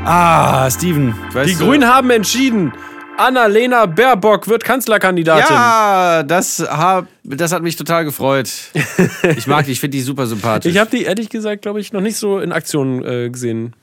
[0.04, 1.14] Ah, Steven.
[1.32, 2.72] Weißt Die du- Grünen haben entschieden.
[3.16, 5.54] Annalena Baerbock wird Kanzlerkandidatin.
[5.54, 8.50] Ja, das, hab, das hat mich total gefreut.
[9.36, 10.72] Ich mag die, ich finde die super sympathisch.
[10.72, 13.74] Ich habe die ehrlich gesagt, glaube ich, noch nicht so in Aktion äh, gesehen.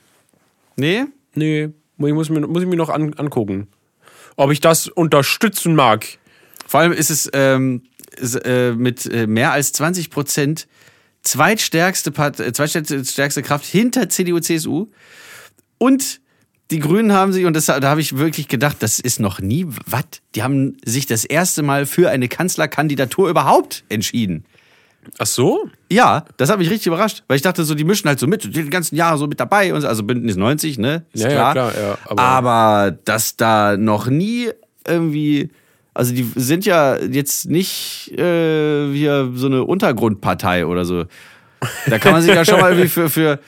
[0.75, 1.05] nee?
[1.35, 3.67] Nee, muss ich, muss mir, muss ich mir noch an, angucken.
[4.35, 6.05] Ob ich das unterstützen mag.
[6.67, 7.83] Vor allem ist es ähm,
[8.17, 10.67] ist, äh, mit äh, mehr als 20 Prozent
[11.23, 14.87] zweitstärkste, Part, äh, zweitstärkste Kraft hinter CDU, CSU.
[15.77, 16.18] Und
[16.71, 19.65] die Grünen haben sich, und das, da habe ich wirklich gedacht, das ist noch nie,
[19.87, 20.03] was?
[20.35, 24.45] Die haben sich das erste Mal für eine Kanzlerkandidatur überhaupt entschieden.
[25.17, 25.67] Ach so?
[25.91, 28.55] Ja, das hat mich richtig überrascht, weil ich dachte so, die mischen halt so mit,
[28.55, 31.05] die ganzen Jahre so mit dabei, und so, also Bündnis 90, ne?
[31.13, 34.49] Ist Ja, ja, klar, ja, aber, aber- dass da noch nie
[34.87, 35.49] irgendwie,
[35.95, 41.05] also die sind ja jetzt nicht äh, hier so eine Untergrundpartei oder so.
[41.87, 43.39] Da kann man sich ja schon mal irgendwie für, für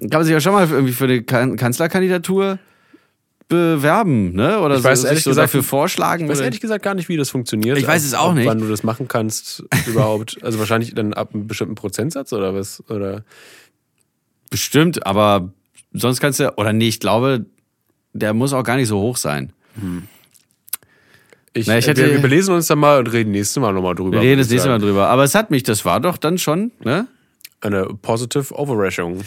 [0.00, 2.58] kann man sich ja schon mal irgendwie für eine kan Kanzlerkandidatur
[3.48, 4.60] bewerben, ne?
[4.60, 6.24] Oder Ich so, weiß sich ehrlich so gesagt- dafür vorschlagen.
[6.24, 7.76] Ich weiß ehrlich gesagt gar nicht, wie das funktioniert.
[7.76, 8.46] Ich weiß es auch ob- nicht.
[8.46, 10.38] Wann du das machen kannst überhaupt.
[10.42, 12.82] Also wahrscheinlich dann ab einem bestimmten Prozentsatz oder was?
[12.88, 13.24] Oder
[14.50, 15.52] Bestimmt, aber
[15.92, 17.46] sonst kannst du, oder nee, ich glaube,
[18.14, 19.52] der muss auch gar nicht so hoch sein.
[21.54, 23.94] ich, Na, ich hätte- wir, wir belesen uns dann mal und reden nächstes Mal nochmal
[23.94, 24.12] drüber.
[24.12, 25.08] Wir reden das nächste Mal drüber.
[25.08, 27.06] Aber es hat mich, das war doch dann schon, ne?
[27.60, 29.20] Eine positive Overraschung.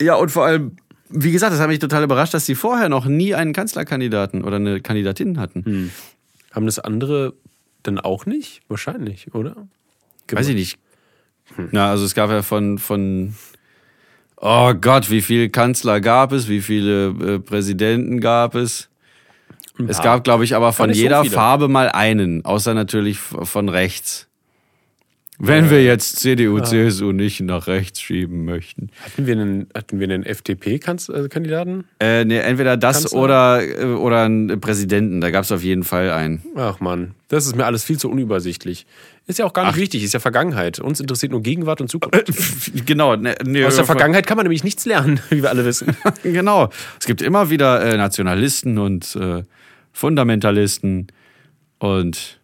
[0.00, 0.76] Ja, und vor allem,
[1.08, 4.56] wie gesagt, das hat mich total überrascht, dass sie vorher noch nie einen Kanzlerkandidaten oder
[4.56, 5.90] eine Kandidatin hatten.
[6.52, 7.34] Haben das andere
[7.82, 8.62] dann auch nicht?
[8.68, 9.68] Wahrscheinlich, oder?
[10.30, 10.78] Weiß ich nicht.
[11.72, 13.34] Na, also es gab ja von, von,
[14.36, 18.90] oh Gott, wie viele Kanzler gab es, wie viele äh, Präsidenten gab es?
[19.86, 20.04] Es paar.
[20.04, 21.34] gab, glaube ich, aber von so jeder viele.
[21.34, 24.27] Farbe mal einen, außer natürlich von rechts.
[25.40, 28.90] Wenn wir jetzt CDU, CSU nicht nach rechts schieben möchten.
[29.04, 31.84] Hatten wir einen, hatten wir einen FDP-Kandidaten?
[32.00, 33.20] Äh, nee, entweder das Kanzler?
[33.20, 36.42] oder, äh, oder einen Präsidenten, da gab es auf jeden Fall einen.
[36.56, 38.86] Ach man, das ist mir alles viel zu unübersichtlich.
[39.28, 40.80] Ist ja auch gar nicht wichtig, ist ja Vergangenheit.
[40.80, 42.32] Uns interessiert nur Gegenwart und Zukunft.
[42.86, 43.14] genau.
[43.14, 45.96] Ne, nee, Aus der Vergangenheit kann man nämlich nichts lernen, wie wir alle wissen.
[46.22, 46.70] Genau.
[46.98, 49.42] Es gibt immer wieder äh, Nationalisten und äh,
[49.92, 51.08] Fundamentalisten
[51.78, 52.40] und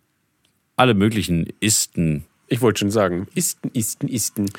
[0.77, 2.25] alle möglichen Isten.
[2.49, 4.51] Ich wollte schon sagen, Isten, Isten, Isten.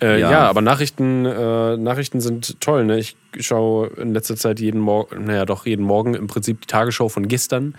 [0.00, 0.30] Äh, Ja.
[0.30, 0.40] ja.
[0.48, 2.84] aber Nachrichten, äh, Nachrichten sind toll.
[2.84, 2.98] Ne?
[2.98, 7.08] Ich schaue in letzter Zeit jeden Morgen, naja doch jeden Morgen im Prinzip die Tagesschau
[7.08, 7.74] von gestern.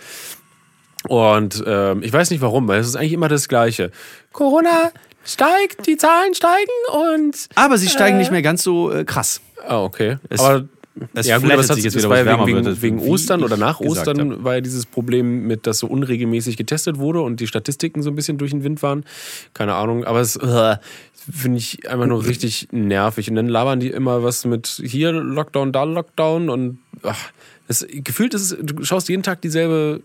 [1.08, 3.92] Und ähm, ich weiß nicht warum, weil es ist eigentlich immer das Gleiche.
[4.34, 4.92] Corona
[5.24, 6.72] steigt, die Zahlen steigen
[7.16, 9.42] und Aber sie steigen nicht mehr ganz so äh, krass.
[9.68, 10.18] Ah, okay.
[10.30, 10.68] Es- aber
[11.14, 13.44] es ja, gut, das, hat, sich jetzt wieder, war ja wärmer wegen, wird, wegen, Ostern
[13.44, 14.44] oder nach Ostern habe.
[14.44, 18.16] war ja dieses Problem mit, dass so unregelmäßig getestet wurde und die Statistiken so ein
[18.16, 19.06] bisschen durch den Wind waren.
[19.54, 20.78] Keine Ahnung, aber es äh,
[21.14, 23.30] finde ich einfach nur richtig nervig.
[23.30, 27.32] Und dann labern die immer was mit hier Lockdown, da Lockdown und ach,
[27.68, 30.02] das, gefühlt ist es, du schaust jeden Tag dieselbe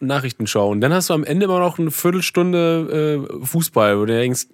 [0.00, 4.14] Nachrichtenschau und dann hast du am Ende immer noch eine Viertelstunde äh, Fußball, wo du
[4.14, 4.46] denkst,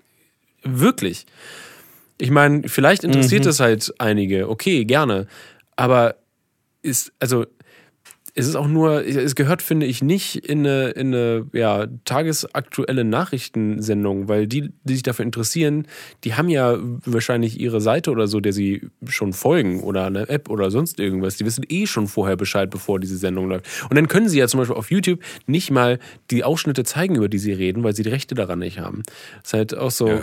[0.65, 1.27] wirklich.
[2.19, 3.51] Ich meine, vielleicht interessiert Mhm.
[3.51, 5.29] es halt einige, okay, gerne.
[5.79, 6.17] Aber
[6.83, 7.47] ist, also,
[8.35, 13.05] es ist auch nur, es gehört, finde ich, nicht in eine, in eine ja, tagesaktuelle
[13.05, 15.87] Nachrichtensendung, weil die, die sich dafür interessieren,
[16.25, 20.51] die haben ja wahrscheinlich ihre Seite oder so, der sie schon folgen oder eine App
[20.51, 21.37] oder sonst irgendwas.
[21.37, 23.67] Die wissen eh schon vorher Bescheid, bevor diese Sendung läuft.
[23.89, 26.01] Und dann können sie ja zum Beispiel auf YouTube nicht mal
[26.33, 29.05] die Ausschnitte zeigen, über die sie reden, weil sie die Rechte daran nicht haben.
[29.45, 30.21] ist halt auch so, äh,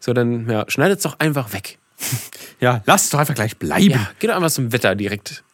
[0.00, 1.78] so dann, ja, schneidet's doch einfach weg.
[2.60, 3.90] Ja, lass es doch einfach gleich bleiben.
[3.90, 5.44] Ja, geh doch einfach zum Wetter direkt.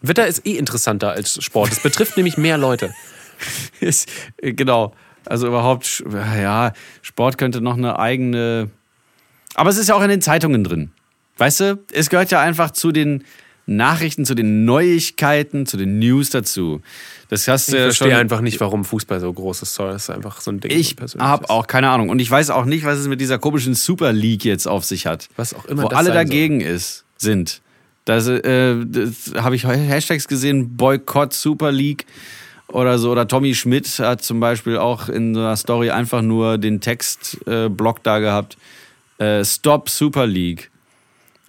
[0.00, 1.72] Wetter ist eh interessanter als Sport.
[1.72, 2.94] Es betrifft nämlich mehr Leute.
[3.80, 4.94] Ist, äh, genau.
[5.24, 8.70] Also überhaupt, ja, Sport könnte noch eine eigene.
[9.54, 10.92] Aber es ist ja auch in den Zeitungen drin.
[11.36, 13.24] Weißt du, es gehört ja einfach zu den
[13.66, 16.80] Nachrichten, zu den Neuigkeiten, zu den News dazu.
[17.28, 18.18] Das hast Ich ja verstehe schon.
[18.18, 19.78] einfach nicht, warum Fußball so groß ist.
[19.78, 20.70] Das ist einfach so ein Ding.
[20.72, 22.08] Ich habe auch keine Ahnung.
[22.08, 25.06] Und ich weiß auch nicht, was es mit dieser komischen Super League jetzt auf sich
[25.06, 25.28] hat.
[25.36, 27.62] Was auch immer Wo alle dagegen ist, sind.
[28.04, 32.04] Das, äh, das habe ich Hashtags gesehen, Boykott Super League
[32.68, 33.12] oder so.
[33.12, 37.98] Oder Tommy Schmidt hat zum Beispiel auch in so einer Story einfach nur den Textblock
[37.98, 38.56] äh, da gehabt.
[39.18, 40.71] Äh, Stop Super League.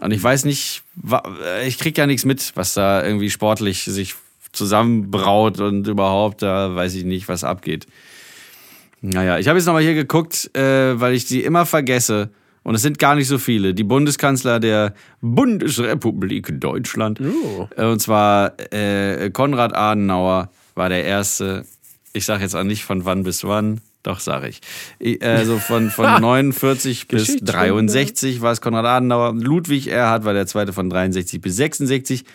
[0.04, 4.16] Und ich weiß nicht, äh, ich krieg ja nichts mit, was da irgendwie sportlich sich
[4.52, 7.88] zusammenbraut und überhaupt, da weiß ich nicht, was abgeht.
[9.02, 12.30] Naja, ich habe jetzt nochmal hier geguckt, äh, weil ich die immer vergesse.
[12.64, 13.74] Und es sind gar nicht so viele.
[13.74, 17.20] Die Bundeskanzler der Bundesrepublik Deutschland.
[17.22, 17.68] Oh.
[17.76, 21.66] Äh, Und zwar äh, Konrad Adenauer war der erste.
[22.14, 23.82] Ich sage jetzt auch nicht von wann bis wann.
[24.04, 24.60] Doch, sage ich.
[25.22, 27.52] Also von, von 49 bis Geschichtsstunde.
[27.54, 29.34] 63 war es Konrad Adenauer.
[29.34, 32.26] Ludwig Erhard war der zweite von 63 bis 66.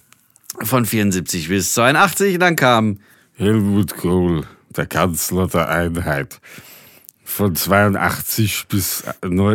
[0.63, 2.39] Von 74 bis 82.
[2.39, 2.99] Dann kam
[3.35, 6.39] Helmut Kohl, der Kanzler der Einheit.
[7.29, 9.03] Von 82 bis,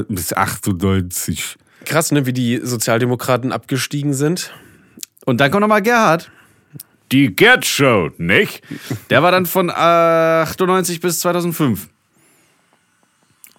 [0.08, 1.56] bis 98.
[1.84, 4.52] Krass, ne, wie die Sozialdemokraten abgestiegen sind.
[5.26, 6.30] Und dann kommt nochmal Gerhard.
[7.12, 8.62] Die Gerd Show, nicht?
[9.10, 11.88] Der war dann von 98 bis 2005.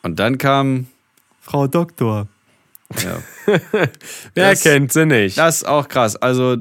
[0.01, 0.88] Und dann kam
[1.41, 2.28] Frau Doktor.
[3.03, 3.22] Ja.
[4.34, 5.38] Wer Das- kennt sie nicht?
[5.38, 6.16] Das ist auch krass.
[6.16, 6.57] Also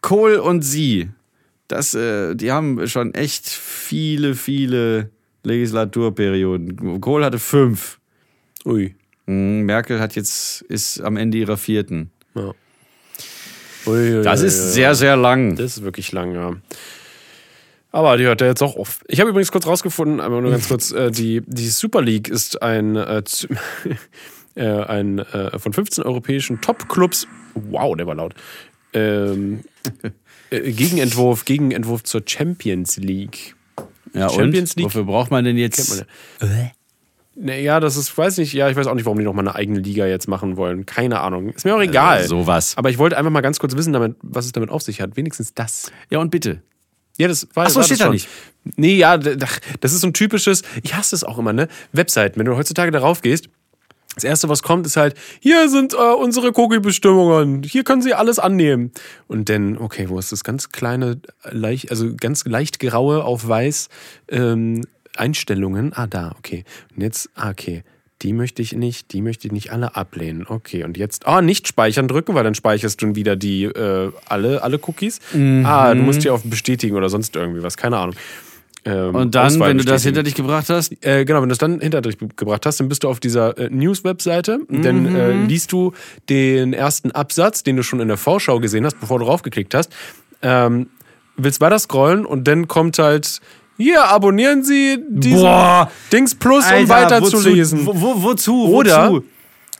[0.00, 1.10] Kohl und sie,
[1.68, 5.10] das, äh, die haben schon echt viele, viele
[5.46, 7.00] Legislaturperioden.
[7.00, 7.98] Kohl hatte fünf.
[8.64, 8.94] Ui.
[9.26, 12.10] Mhm, Merkel hat jetzt ist am Ende ihrer vierten.
[12.34, 12.52] Ja.
[13.86, 14.72] Ui, ui, Das ist ui.
[14.72, 15.56] sehr, sehr lang.
[15.56, 16.56] Das ist wirklich lang, ja.
[17.92, 19.00] Aber die hört er jetzt auch auf.
[19.06, 22.60] Ich habe übrigens kurz rausgefunden, aber nur ganz kurz, äh, die, die Super League ist
[22.60, 23.22] ein, äh,
[24.56, 28.34] äh, ein äh, von 15 europäischen Top-Clubs, wow, der war laut,
[28.92, 29.60] ähm,
[30.50, 33.54] äh, Gegenentwurf, Gegenentwurf zur Champions League.
[34.16, 34.76] Ja, Champions und?
[34.76, 36.06] League Wofür braucht man denn jetzt?
[36.40, 36.70] Man ja.
[37.38, 39.54] Naja, das ist, weiß nicht, ja, ich weiß auch nicht, warum die noch mal eine
[39.54, 40.86] eigene Liga jetzt machen wollen.
[40.86, 41.50] Keine Ahnung.
[41.50, 42.22] Ist mir auch egal.
[42.22, 42.74] Äh, sowas.
[42.78, 45.16] Aber ich wollte einfach mal ganz kurz wissen, damit, was es damit auf sich hat.
[45.16, 45.92] Wenigstens das.
[46.08, 46.62] Ja, und bitte.
[47.18, 48.26] Ja, das war Ach so, war steht da nicht.
[48.76, 51.68] Nee, ja, das ist so ein typisches, ich hasse es auch immer, ne?
[51.92, 52.38] Webseiten.
[52.38, 53.48] Wenn du heutzutage darauf gehst,
[54.16, 57.62] das erste, was kommt, ist halt, hier sind äh, unsere Cookie-Bestimmungen.
[57.62, 58.90] Hier können Sie alles annehmen.
[59.28, 63.88] Und dann, okay, wo ist das ganz kleine, leicht, also ganz leicht graue auf weiß
[64.30, 64.82] ähm,
[65.16, 65.92] Einstellungen?
[65.94, 66.64] Ah, da, okay.
[66.94, 67.84] Und jetzt, ah, okay.
[68.22, 70.46] Die möchte ich nicht, die möchte ich nicht alle ablehnen.
[70.48, 74.62] Okay, und jetzt, ah, nicht speichern drücken, weil dann speicherst du wieder die, äh, alle,
[74.62, 75.20] alle Cookies.
[75.34, 78.16] Ah, du musst hier auf bestätigen oder sonst irgendwie was, keine Ahnung.
[78.86, 81.52] Ähm, Und dann, Auswahl wenn du das hinter dich gebracht hast, Äh, genau, wenn du
[81.52, 84.60] das dann hinter dich gebracht hast, dann bist du auf dieser äh, News-Webseite.
[84.68, 85.92] Dann äh, liest du
[86.28, 89.92] den ersten Absatz, den du schon in der Vorschau gesehen hast, bevor du raufgeklickt hast.
[90.40, 90.88] Ähm,
[91.36, 93.40] willst weiter scrollen und dann kommt halt,
[93.76, 95.90] hier, abonnieren Sie diesen Boah!
[96.12, 97.86] Dings Plus, um weiterzulesen.
[97.86, 98.68] Wozu, wo, wo, wozu?
[98.68, 99.24] Oder, wozu?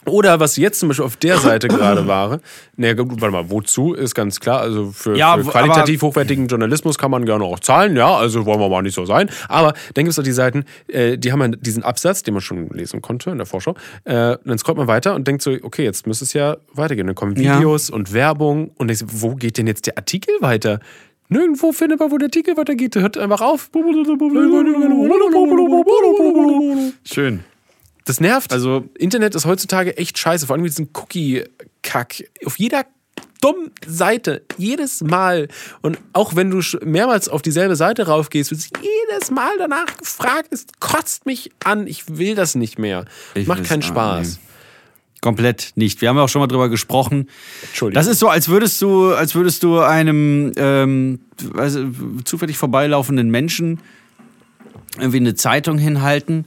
[0.06, 2.40] Oder was jetzt zum Beispiel auf der Seite gerade war,
[2.76, 6.96] ne, gut, warte mal, wozu ist ganz klar, also für, Ja, für qualitativ hochwertigen Journalismus
[6.98, 9.28] kann man gerne auch zahlen, ja, also wollen wir mal nicht so sein.
[9.48, 12.40] Aber dann gibt es doch die Seiten, äh, die haben ja diesen Absatz, den man
[12.40, 13.74] schon lesen konnte in der Vorschau.
[14.04, 17.06] Äh, dann scrollt man weiter und denkt so, okay, jetzt müsste es ja weitergehen.
[17.06, 17.56] Dann kommen Ja.
[17.58, 20.80] Videos und Werbung und so, wo geht denn jetzt der Artikel weiter?
[21.28, 22.94] Nirgendwo findet man, wo der Artikel weitergeht.
[22.94, 23.70] Der hört einfach auf.
[27.04, 27.40] Schön.
[28.06, 28.52] Das nervt.
[28.52, 32.24] Also- Internet ist heutzutage echt scheiße, vor allem mit diesem Cookie-Kack.
[32.46, 32.86] Auf jeder
[33.40, 35.48] dummen Seite, jedes Mal.
[35.82, 40.48] Und auch wenn du mehrmals auf dieselbe Seite raufgehst, wird jedes Mal danach gefragt.
[40.50, 41.86] Es kotzt mich an.
[41.86, 43.04] Ich will das nicht mehr.
[43.34, 44.38] Ich Macht keinen auch Spaß.
[45.20, 46.00] Komplett nicht.
[46.00, 47.28] Wir haben ja auch schon mal drüber gesprochen.
[47.62, 48.00] Entschuldigung.
[48.00, 51.78] Das ist so, als würdest du, als würdest du einem ähm, weiß,
[52.24, 53.80] zufällig vorbeilaufenden Menschen
[54.98, 56.46] irgendwie eine Zeitung hinhalten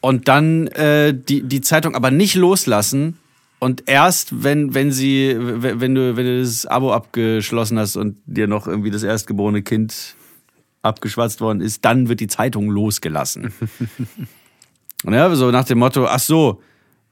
[0.00, 3.18] und dann äh, die, die Zeitung aber nicht loslassen
[3.58, 8.46] und erst wenn, wenn sie, wenn du, wenn du das Abo abgeschlossen hast und dir
[8.46, 10.14] noch irgendwie das erstgeborene Kind
[10.82, 13.52] abgeschwatzt worden ist, dann wird die Zeitung losgelassen.
[15.04, 16.62] und ja, so nach dem Motto, ach so,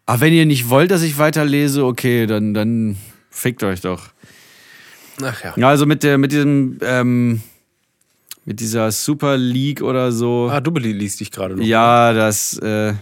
[0.07, 2.97] ah, wenn ihr nicht wollt, dass ich weiterlese, okay, dann, dann
[3.29, 4.11] fickt euch doch.
[5.23, 5.55] Ach ja.
[5.57, 7.43] Ja, also mit der, mit diesem, ähm,
[8.47, 10.49] mit dieser Super League oder so.
[10.51, 11.65] Ah, du liest dich gerade noch.
[11.65, 12.95] Ja, das, äh,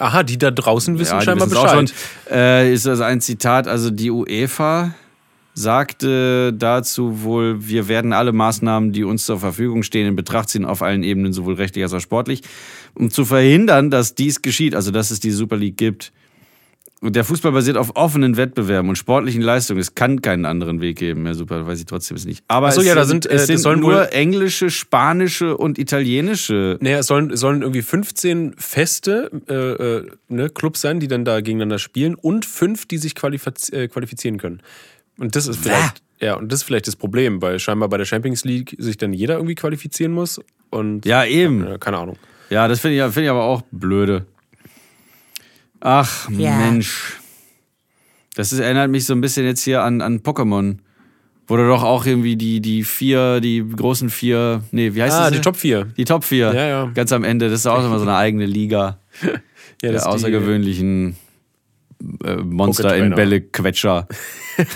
[0.00, 1.90] Aha, die da draußen wissen ja, scheinbar Bescheid.
[1.90, 2.32] schon.
[2.34, 4.94] Äh, ist also ein Zitat, also die UEFA
[5.52, 10.64] sagte dazu wohl, wir werden alle Maßnahmen, die uns zur Verfügung stehen, in Betracht ziehen
[10.64, 12.42] auf allen Ebenen, sowohl rechtlich als auch sportlich,
[12.94, 16.12] um zu verhindern, dass dies geschieht, also dass es die Super League gibt.
[17.02, 19.80] Der Fußball basiert auf offenen Wettbewerben und sportlichen Leistungen.
[19.80, 21.24] Es kann keinen anderen Weg geben.
[21.24, 22.44] Ja, super, weiß ich trotzdem jetzt nicht.
[22.46, 25.78] Aber so, es ja, da sind, äh, es das sind sollen nur englische, spanische und
[25.78, 26.76] italienische.
[26.80, 31.24] Naja, es sollen, es sollen irgendwie 15 feste äh, äh, ne, Clubs sein, die dann
[31.24, 34.60] da gegeneinander spielen und fünf, die sich qualifiz äh, qualifizieren können.
[35.18, 38.04] Und das ist vielleicht, ja, und das ist vielleicht das Problem, weil scheinbar bei der
[38.04, 40.38] Champions League sich dann jeder irgendwie qualifizieren muss
[40.68, 41.66] und Ja, eben.
[41.66, 42.16] äh, keine Ahnung.
[42.50, 44.26] Ja, das finde ich, find ich aber auch blöde.
[45.80, 47.18] Ach, Mensch.
[48.34, 50.78] Das ist, erinnert mich so ein bisschen jetzt hier an, an Pokémon.
[51.46, 55.20] Wo du doch auch irgendwie die, die vier, die großen vier, nee, wie heißt Ah,
[55.22, 55.30] das?
[55.30, 55.42] die hier?
[55.42, 55.84] Top 4.
[55.96, 56.52] Die Top 4.
[56.54, 56.84] Ja, ja.
[56.94, 57.50] Ganz am Ende.
[57.50, 59.30] Das ist auch immer so eine eigene Liga Ja,
[59.82, 61.16] der das ist die- außergewöhnlichen
[62.24, 63.16] äh, Monster in Pokétrainer.
[63.16, 64.06] Bälle-Quetscher.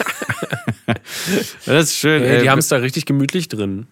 [1.66, 2.22] das ist schön.
[2.22, 2.42] Ey, ey.
[2.42, 3.86] die haben es da richtig gemütlich drin.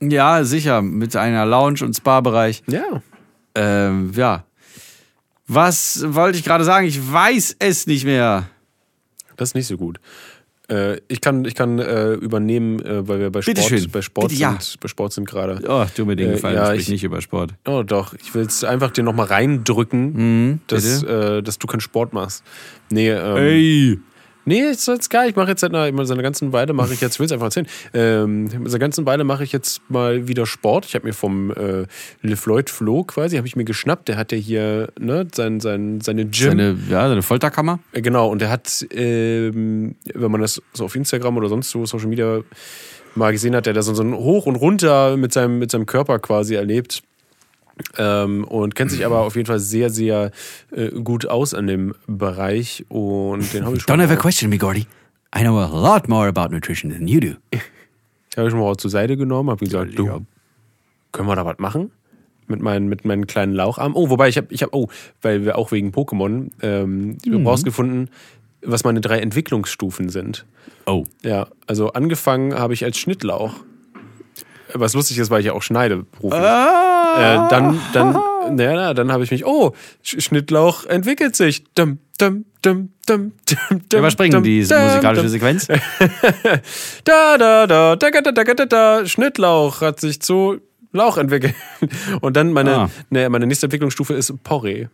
[0.00, 0.82] ja, sicher.
[0.82, 2.62] Mit einer Lounge- und Spa-Bereich.
[2.68, 3.02] Ja.
[3.54, 4.44] Ähm, ja.
[5.48, 6.86] Was wollte ich gerade sagen?
[6.86, 8.48] Ich weiß es nicht mehr.
[9.36, 10.00] Das ist nicht so gut.
[10.68, 14.40] Äh, ich kann, ich kann äh, übernehmen, äh, weil wir bei Sport, bei Sport Bitte,
[14.40, 14.56] ja.
[14.60, 14.80] sind.
[14.80, 15.60] Bei Sport sind gerade.
[15.68, 17.54] Oh, tu mir den Äh, Gefallen, ja, sprich ich- nicht über Sport.
[17.68, 21.36] Oh doch, ich will es einfach dir nochmal reindrücken, dass, bitte?
[21.38, 22.42] äh, dass du keinen Sport machst.
[22.90, 23.98] Nee, ähm, Ey!
[24.46, 25.28] Nee, ist jetzt geil.
[25.28, 27.32] Ich mache jetzt seit einer, seit einer ganzen Weile mache ich jetzt, ich will es
[27.32, 30.86] einfach erzählen, ähm, seit einer ganzen Weile mache ich jetzt mal wieder Sport.
[30.86, 31.86] Ich habe mir vom äh,
[32.22, 34.08] LeFloid Flo quasi, habe ich mir geschnappt.
[34.08, 36.50] Der hat ja hier ne, sein, sein, seine Gym.
[36.50, 37.80] Seine, ja, seine Folterkammer.
[37.92, 41.84] Äh, Genau, und er hat, ähm, wenn man das so auf Instagram oder sonst so
[41.84, 42.42] Social Media
[43.16, 45.86] mal gesehen hat, der da so so ein Hoch und Runter mit seinem, mit seinem
[45.86, 47.02] Körper quasi erlebt.
[47.98, 50.30] Ähm, und kennt sich aber auf jeden Fall sehr, sehr
[50.70, 52.84] äh, gut aus an dem Bereich.
[52.88, 54.86] Und den habe ich schon Don't ever question me, Gordy.
[55.36, 57.34] I know a lot more about nutrition than you do.
[57.52, 60.24] ich schon mal zur Seite genommen, habe gesagt, du,
[61.12, 61.90] können wir da was machen?
[62.48, 63.96] Mit meinen, mit meinen kleinen Laucharmen.
[63.96, 64.88] Oh, wobei ich habe, ich hab, oh,
[65.20, 67.46] weil wir auch wegen Pokémon ähm, Mhm.
[67.46, 68.08] rausgefunden,
[68.62, 70.46] was meine drei Entwicklungsstufen sind.
[70.86, 71.04] Oh.
[71.22, 73.54] Ja, also angefangen habe ich als Schnittlauch.
[74.80, 76.40] Was lustig ist, weil ich ja auch schneide beruflich.
[76.42, 77.46] Ah.
[77.46, 78.18] Äh, dann, dann,
[78.56, 79.72] naja, dann habe ich mich, oh,
[80.04, 81.64] Sch- Schnittlauch entwickelt sich.
[81.74, 85.28] Dum, dum, dum, dum, dum, dum, Überspringen diese musikalische.
[85.30, 85.68] Sequenz.
[87.04, 90.58] Da, da, da, da, da, da, da, da, da, Schnittlauch hat sich zu
[90.92, 91.54] Lauch entwickelt.
[92.20, 92.90] Und dann meine, Ah.
[93.10, 94.86] ne, meine nächste Entwicklungsstufe ist Porree.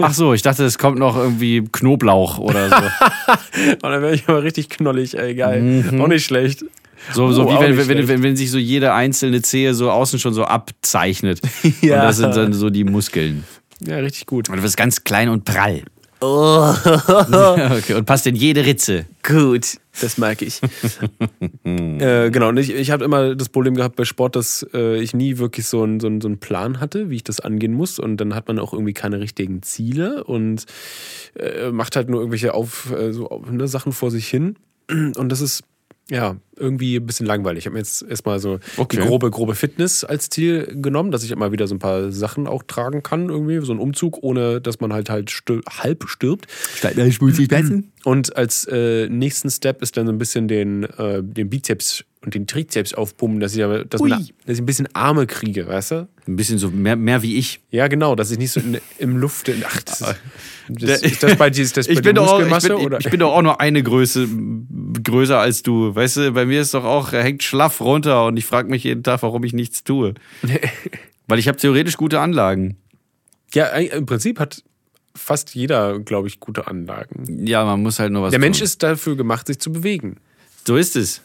[0.00, 2.76] Ach so, ich dachte, es kommt noch irgendwie Knoblauch oder so.
[3.72, 5.84] Und dann wäre ich aber richtig knollig, ey, geil.
[6.00, 6.64] Auch nicht schlecht.
[7.12, 10.18] So, so Oh, wie wenn, wenn, wenn, wenn sich so jede einzelne Zehe so außen
[10.18, 11.40] schon so abzeichnet.
[11.80, 12.00] Ja.
[12.00, 13.44] Und das sind dann so die Muskeln.
[13.80, 14.48] Ja, richtig gut.
[14.48, 15.82] Und du wirst ganz klein und prall.
[16.20, 19.06] okay, und passt in jede Ritze.
[19.22, 20.60] Gut, das mag ich.
[21.64, 25.14] äh, genau, und ich, ich habe immer das Problem gehabt bei Sport, dass äh, ich
[25.14, 28.00] nie wirklich so einen so einen- so einen Plan hatte, wie ich das angehen muss.
[28.00, 30.64] Und dann hat man auch irgendwie keine richtigen Ziele und
[31.38, 34.56] äh, macht halt nur irgendwelche auf, äh, so, ne, Sachen vor sich hin.
[34.90, 35.62] Und das ist
[36.10, 37.60] ja irgendwie ein bisschen langweilig.
[37.60, 38.96] Ich habe mir jetzt erstmal so Okay.
[38.96, 42.46] die grobe, grobe Fitness als Ziel genommen, dass ich immer wieder so ein paar Sachen
[42.46, 46.46] auch tragen kann, irgendwie, so ein Umzug, ohne dass man halt halt stö halb stirbt.
[48.04, 52.34] Und als äh, nächsten Step ist dann so ein bisschen den, äh, den Bizeps und
[52.34, 55.90] den Trizeps aufpumpen, dass ich, aber, dass, man, dass ich ein bisschen Arme kriege, weißt
[55.92, 56.08] du?
[56.26, 57.60] Ein bisschen so mehr, mehr wie ich.
[57.70, 59.48] Ja, genau, dass ich nicht so in, im Luft.
[59.48, 60.14] In, ach, das, ist-
[60.68, 62.98] das, ist das bei ist das bei Ich bin, doch auch, ich, bin, oder?
[63.00, 64.28] ich bin doch auch nur eine Größe
[65.02, 65.94] größer als du.
[65.94, 68.84] Weißt du, bei mir ist doch auch, er hängt schlaff runter und ich frage mich
[68.84, 70.14] jeden Tag, warum ich nichts tue.
[71.28, 72.76] Weil ich habe theoretisch gute Anlagen.
[73.54, 74.62] ja, eigentlich- im Prinzip hat
[75.14, 77.46] fast jeder, glaube ich, gute Anlagen.
[77.46, 78.64] Ja, man muss halt nur was Der Mensch tun.
[78.64, 80.16] ist dafür gemacht, sich zu bewegen.
[80.66, 81.22] So ist es.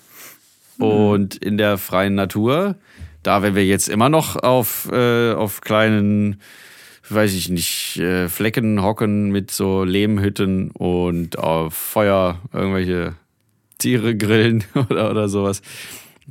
[0.80, 2.76] Und in der freien Natur,
[3.22, 6.42] da wenn wir jetzt immer noch auf, äh, auf kleinen,
[7.10, 13.14] weiß ich nicht, äh, Flecken hocken mit so Lehmhütten und auf Feuer irgendwelche
[13.84, 15.62] Tiere grillen oder, oder sowas,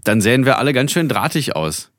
[0.03, 1.91] dann sehen wir alle ganz schön drahtig aus.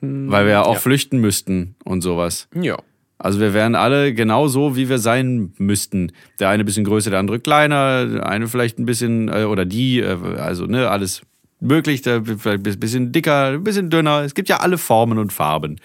[0.00, 0.80] Weil wir ja auch ja.
[0.80, 2.48] flüchten müssten und sowas.
[2.60, 2.76] Ja.
[3.16, 6.12] Also wir wären alle genau so, wie wir sein müssten.
[6.40, 9.64] Der eine ein bisschen größer, der andere kleiner, der eine vielleicht ein bisschen, äh, oder
[9.64, 11.22] die, äh, also ne, alles
[11.58, 14.24] möglich, der vielleicht ein bisschen dicker, ein bisschen dünner.
[14.24, 15.80] Es gibt ja alle Formen und Farben.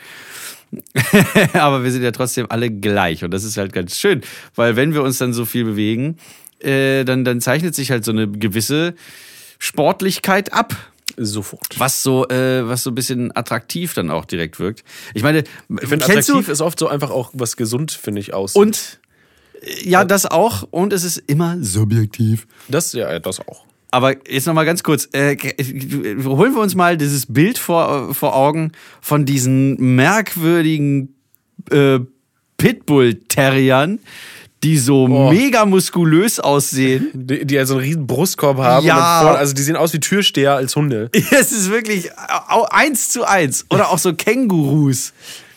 [1.54, 4.22] Aber wir sind ja trotzdem alle gleich und das ist halt ganz schön,
[4.56, 6.18] weil wenn wir uns dann so viel bewegen,
[6.60, 8.95] äh, dann, dann zeichnet sich halt so eine gewisse
[9.60, 10.76] Sportlichkeit ab
[11.18, 11.80] Sofort.
[11.80, 14.84] was so, äh, was so ein bisschen attraktiv dann auch direkt wirkt.
[15.14, 18.22] Ich meine, Ich finde, kennst du attraktiv ist oft so einfach auch was gesund, finde
[18.22, 18.55] ich, aus.
[18.55, 18.99] und
[19.62, 22.47] äh, ja, das auch und es ist immer subjektiv.
[22.68, 23.66] das, ja, das auch.
[23.91, 28.14] Aber jetzt noch mal ganz kurz, äh, äh, holen wir uns mal dieses Bild vor,
[28.14, 31.16] vor Augen von diesen merkwürdigen
[31.72, 31.99] äh,
[32.57, 33.99] Pitbull-Terriern,
[34.64, 35.32] die so Oh.
[35.32, 37.10] mega muskulös aussehen.
[37.14, 38.86] Die, die also einen riesen Brustkorb haben.
[38.86, 39.22] Ja.
[39.22, 41.10] Vorne, also die sehen aus wie Türsteher als Hunde.
[41.32, 42.10] Es ist wirklich
[42.70, 43.66] eins zu eins.
[43.70, 45.14] Oder auch so Kängurus.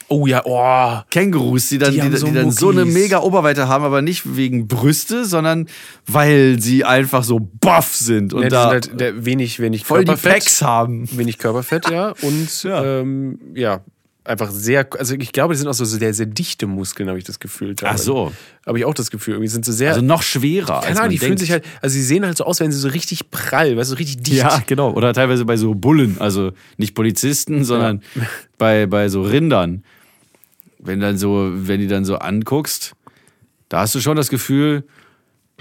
[0.08, 1.00] Oh ja, oh.
[1.10, 4.02] Kängurus, die dann, Die die, haben die, so dann so eine mega Oberweite haben, aber
[4.02, 5.68] nicht wegen Brüste, sondern
[6.06, 9.84] weil sie einfach so buff sind und Ja, die da sind halt der, wenig, wenig
[9.86, 10.32] voll die Körperfett.
[10.32, 11.08] Packs haben.
[11.16, 12.12] Wenig Körperfett, ja.
[12.20, 13.80] Und ja, ähm, ja
[14.24, 17.24] einfach sehr, also ich glaube, die sind auch so sehr, sehr dichte Muskeln, habe ich
[17.24, 17.74] das Gefühl.
[17.82, 18.32] Ach so.
[18.66, 19.34] Habe ich auch das Gefühl.
[19.34, 19.90] Irgendwie sind sie sehr.
[19.90, 21.40] Also noch schwerer keine Ahnung, die fühlen denkt.
[21.40, 23.94] sich halt, also sie sehen halt so aus, wenn sie so richtig prall, weißt du,
[23.94, 24.38] so richtig dicht.
[24.38, 24.92] ja, genau.
[24.92, 28.02] Oder teilweise bei so Bullen, also nicht Polizisten, sondern
[28.58, 29.84] bei, bei so Rindern.
[30.78, 32.94] Wenn dann so, wenn die dann so anguckst,
[33.68, 34.84] da hast du schon das Gefühl,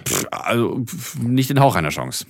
[0.07, 2.25] pff, also pff, nicht den Hauch einer Chance.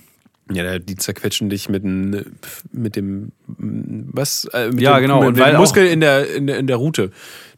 [0.50, 2.24] Ja, die zerquetschen dich mit, dem-
[2.72, 4.44] mit dem, was?
[4.46, 6.76] Äh, mit Ja, dem, genau, Mit und weil Muskel in der, in, der, in der
[6.76, 7.10] Rute.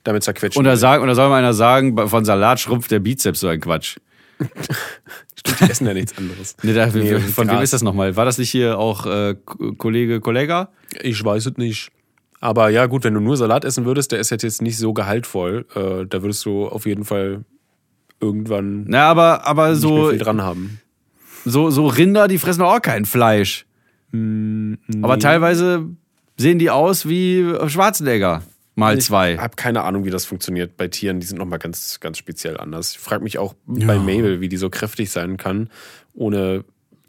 [0.05, 0.59] Damit zerquetschen.
[0.59, 3.49] Und da, sagen, und da soll mal einer sagen, von Salat schrumpft der Bizeps so
[3.49, 3.97] ein Quatsch.
[5.37, 6.57] Stimmt, die essen ja nichts anderes.
[6.62, 8.16] Nee, da, Nee, von wem ist das nochmal?
[8.16, 9.35] War das nicht hier auch äh,
[9.78, 10.68] Kollege, Kollega?
[11.01, 11.91] Ich weiß es nicht.
[12.41, 14.93] Aber ja, gut, wenn du nur Salat essen würdest, der ist jetzt jetzt nicht so
[14.93, 15.64] gehaltvoll.
[15.74, 17.45] Äh, da würdest du auf jeden Fall
[18.20, 20.80] irgendwann Na, aber, aber so, viel dran haben.
[21.45, 23.66] So, so Rinder, die fressen auch kein Fleisch.
[24.12, 25.88] Aber teilweise
[26.36, 28.42] sehen die aus wie Schwarzenegger.
[28.76, 29.34] Mal zwei.
[29.34, 31.20] Ich habe keine Ahnung, wie das funktioniert bei Tieren.
[31.20, 32.92] Die sind nochmal ganz, ganz speziell anders.
[32.92, 35.68] Ich frage mich auch bei Mabel, wie die so kräftig sein kann,
[36.12, 36.64] ohne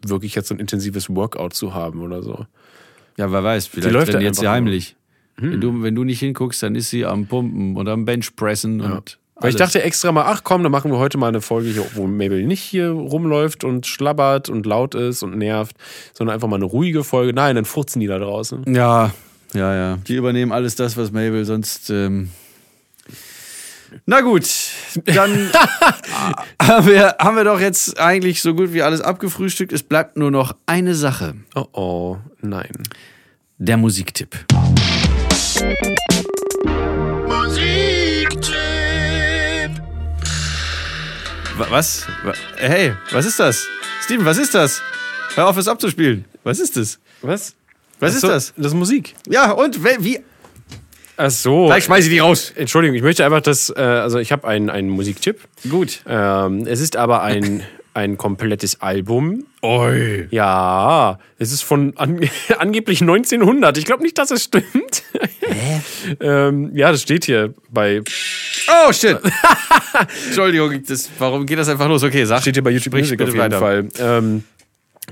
[0.06, 2.46] wirklich jetzt so ein intensives Workout zu haben oder so.
[3.18, 4.96] Ja, wer weiß, vielleicht läuft ja trainiert sie heimlich.
[5.38, 9.20] Wenn, du, wenn du nicht hinguckst, dann ist sie am Pumpen und am Benchpressen und.
[9.38, 9.74] Weil ich alles.
[9.74, 12.44] dachte extra mal, ach komm, dann machen wir heute mal eine Folge, hier, wo Mabel
[12.46, 15.76] nicht hier rumläuft und schlabbert und laut ist und nervt,
[16.14, 17.34] sondern einfach mal eine ruhige Folge.
[17.34, 18.64] Nein, dann furzen die da draußen.
[18.74, 19.12] Ja,
[19.54, 19.98] ja, ja.
[20.08, 21.90] Die übernehmen alles das, was Mabel sonst.
[21.90, 22.30] Ähm
[24.06, 24.50] Na gut,
[25.04, 25.52] dann
[26.62, 29.74] haben, wir, haben wir doch jetzt eigentlich so gut wie alles abgefrühstückt.
[29.74, 32.72] Es bleibt nur noch eine Sache: Oh oh, nein.
[33.58, 34.46] der Musiktipp.
[41.58, 42.06] Was?
[42.24, 43.68] Wa- Hey, was ist das?
[44.04, 44.82] Steven, was ist das?
[45.36, 46.26] Hör auf, es abzuspielen.
[46.44, 47.00] Was ist das?
[47.22, 47.56] Was?
[48.00, 48.54] Was Ach ist das?
[48.58, 49.16] Das ist Musik.
[49.30, 50.20] Ja, und wie?
[51.18, 51.68] Ach so.
[51.68, 52.52] Gleich schmeiße ich die raus.
[52.56, 55.40] Entschuldigung, ich möchte einfach das, äh, also ich habe einen, einen Musiktipp.
[55.70, 56.02] Gut.
[56.08, 59.46] Ähm, es ist aber ein, ein komplettes Album.
[59.62, 60.28] Oi.
[60.32, 62.20] Ja, es ist von an,
[62.60, 63.78] angeblich 1900.
[63.78, 65.04] Ich glaube nicht, dass es stimmt.
[66.20, 68.02] ähm, ja, das steht hier bei
[68.68, 69.18] Oh, shit.
[70.28, 72.04] Entschuldigung, das, warum geht das einfach los?
[72.04, 72.42] Okay, sag.
[72.42, 73.60] steht hier bei YouTube Music auf jeden weiter.
[73.60, 73.88] Fall.
[74.00, 74.44] Ähm,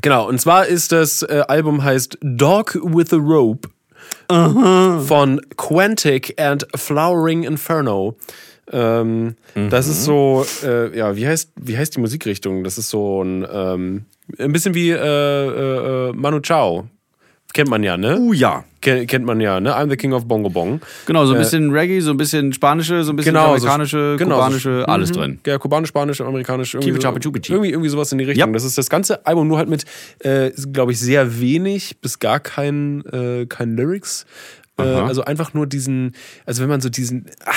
[0.02, 3.70] genau, und zwar ist das äh, Album heißt Dog with a Rope
[4.28, 8.18] von Quantic and Flowering Inferno.
[8.72, 9.36] Ähm,
[9.70, 12.64] Das ist so, äh, ja, wie heißt, wie heißt die Musikrichtung?
[12.64, 14.06] Das ist so ein, ähm,
[14.40, 16.88] ein bisschen wie äh, äh, äh, Manu Chao.
[17.54, 18.18] Kennt man ja, ne?
[18.20, 18.64] Uh, ja.
[18.82, 19.76] Ken, kennt man ja, ne?
[19.76, 20.82] I'm the King of Bongo Bong.
[21.06, 23.68] Genau, so ein Äh, bisschen Reggae, so ein bisschen spanische, so ein bisschen Genau, so-
[23.68, 25.14] amerikanische, genau, so- kubanische, alles Mhm.
[25.14, 25.40] drin.
[25.46, 26.74] Ja, kubanisch, spanisch, amerikanisch.
[26.74, 27.08] Irgendwie, so,
[27.54, 28.48] irgendwie, irgendwie sowas in die Richtung.
[28.50, 28.54] Ja.
[28.54, 29.86] Das ist das ganze Album nur halt mit,
[30.20, 34.26] äh, glaube ich, sehr wenig bis gar keinen äh, kein Lyrics.
[34.80, 35.06] Äh, Aha.
[35.06, 36.14] also einfach nur diesen,
[36.48, 37.52] also wenn man so diesen, ah,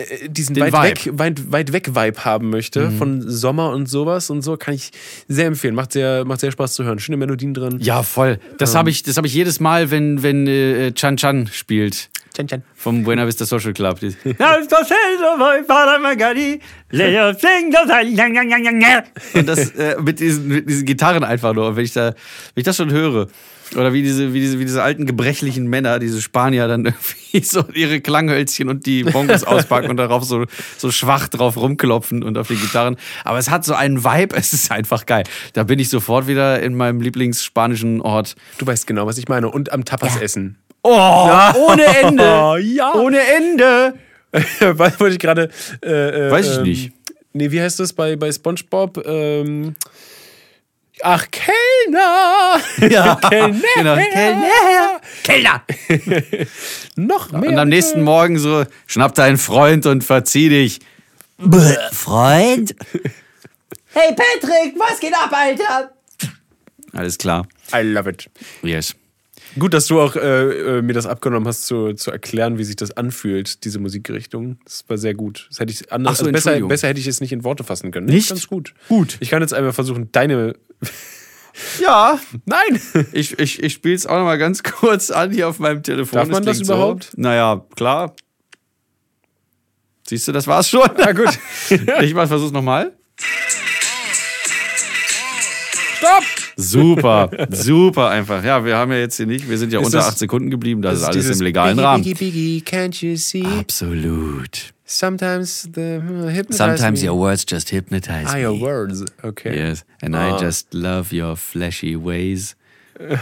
[0.00, 1.16] äh, diesen Den weit Vibe.
[1.16, 4.90] weg, weit, weit weg Vibe haben möchte von Sommer und sowas und so, kann ich
[5.28, 5.74] sehr empfehlen.
[5.74, 6.98] Macht sehr, macht sehr Spaß zu hören.
[6.98, 7.78] Schöne Melodien drin.
[7.80, 8.38] Ja, voll.
[8.58, 12.10] Das habe ich, das hab ich jedes Mal, wenn, wenn äh, Chan Chan spielt.
[12.34, 12.62] Tchan, tchan.
[12.74, 13.98] Vom Buena Vista Social Club.
[19.34, 21.68] Und das äh, mit, diesen, mit diesen Gitarren einfach nur.
[21.68, 22.14] Und wenn ich, da, wenn
[22.56, 23.26] ich das schon höre,
[23.76, 26.84] oder wie diese, wie diese, wie diese alten gebrechlichen Männer, diese Spanier dann
[27.32, 30.44] irgendwie so ihre Klanghölzchen und die Bongos auspacken und darauf so,
[30.76, 32.96] so schwach drauf rumklopfen und auf den Gitarren.
[33.24, 35.24] Aber es hat so einen Vibe, es ist einfach geil.
[35.52, 38.34] Da bin ich sofort wieder in meinem Lieblingsspanischen Ort.
[38.58, 39.50] Du weißt genau, was ich meine.
[39.50, 40.56] Und am Tapas essen.
[40.82, 41.28] Oh,
[41.68, 42.58] ohne Ende!
[42.62, 42.94] ja.
[42.94, 43.94] Ohne Ende!
[44.60, 45.50] Was wollte ich gerade.
[45.84, 46.92] Äh, äh, Weiß ich ähm, nicht.
[47.32, 49.04] Nee, wie heißt das bei, bei SpongeBob?
[49.06, 49.76] Ähm,
[51.02, 52.60] ach, Kellner!
[52.90, 53.60] Ja, Kellner!
[53.74, 53.96] genau.
[53.96, 55.00] Kellner!
[55.22, 55.62] Kellner!
[56.96, 57.50] Noch mehr.
[57.50, 60.80] Und am nächsten Morgen so, schnapp deinen Freund und verzieh dich.
[61.92, 62.74] Freund?
[63.92, 65.90] Hey Patrick, was geht ab, Alter?
[66.92, 67.46] Alles klar.
[67.72, 68.28] I love it.
[68.62, 68.94] Yes.
[69.58, 72.76] Gut, dass du auch äh, äh, mir das abgenommen hast, zu, zu erklären, wie sich
[72.76, 74.58] das anfühlt, diese Musikrichtung.
[74.64, 75.46] Das war sehr gut.
[75.50, 77.90] Das hätte ich anders, so, also besser, besser hätte ich es nicht in Worte fassen
[77.90, 78.06] können.
[78.06, 78.28] Nicht?
[78.28, 78.74] Ganz gut.
[78.88, 79.16] Gut.
[79.20, 80.54] Ich kann jetzt einmal versuchen, deine.
[81.82, 82.80] Ja, Nein!
[83.12, 86.20] ich, ich, ich spiele es auch noch mal ganz kurz an hier auf meinem Telefon.
[86.20, 87.04] Darf man das klingt überhaupt?
[87.04, 87.20] So.
[87.20, 88.14] Naja, klar.
[90.06, 90.88] Siehst du, das war's schon.
[90.96, 91.38] Na gut.
[92.00, 92.96] ich mal versuch's nochmal.
[95.98, 96.24] Stopp!
[96.60, 98.44] Super, super einfach.
[98.44, 100.50] Ja, wir haben ja jetzt hier nicht, wir sind ja Ist unter das- acht Sekunden
[100.50, 102.04] geblieben, das, ist alles im legalen Biggie, Rahmen.
[102.04, 103.44] Biggie, Biggie, can't you see?
[103.58, 104.72] Absolut.
[104.84, 107.08] Sometimes the uh, hypnotize Sometimes me.
[107.08, 108.42] your words just hypnotize Ah, me.
[108.42, 109.04] your words.
[109.22, 109.56] Okay.
[109.56, 110.36] Yes, and Ah.
[110.36, 112.56] I just love your flashy ways.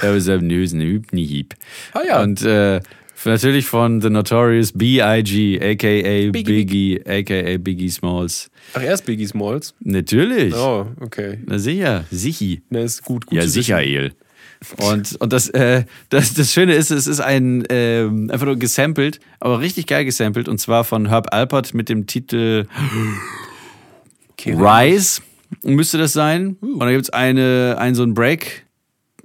[0.00, 1.52] Those are news and hypniheep.
[1.92, 2.22] Ah ja.
[2.22, 2.80] Und äh,
[3.24, 6.30] natürlich von The Notorious B.I.G., a.k.a.
[6.30, 7.58] Biggie, a.k.a.
[7.58, 8.50] Biggie Smalls.
[8.74, 9.74] Ach, erst Biggie Smalls.
[9.80, 10.54] Natürlich.
[10.54, 11.38] Oh, okay.
[11.46, 12.62] Na sicher, sichi.
[12.70, 13.26] Na, ist gut.
[13.26, 13.94] gut Ja, zu sicher, wissen.
[13.94, 14.12] El.
[14.78, 19.20] Und, und das, äh, das, das Schöne ist, es ist ein ähm, einfach nur gesampelt,
[19.38, 22.66] aber richtig geil gesampelt, und zwar von Herb Alpert mit dem Titel
[24.44, 25.22] Rise,
[25.62, 26.56] müsste das sein.
[26.60, 28.66] Und da gibt's eine, ein so ein Break,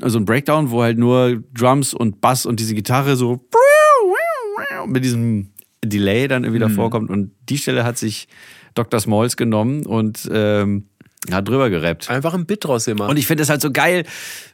[0.01, 3.37] also ein Breakdown, wo halt nur Drums und Bass und diese Gitarre so
[4.87, 5.49] mit diesem
[5.83, 7.09] Delay dann irgendwie davor kommt.
[7.09, 8.27] Und die Stelle hat sich
[8.73, 8.99] Dr.
[8.99, 10.87] Smalls genommen und ähm,
[11.31, 12.09] Hat drüber gerappt.
[12.09, 13.09] Einfach ein Bit draus gemacht.
[13.09, 14.03] Und ich finde es halt so geil,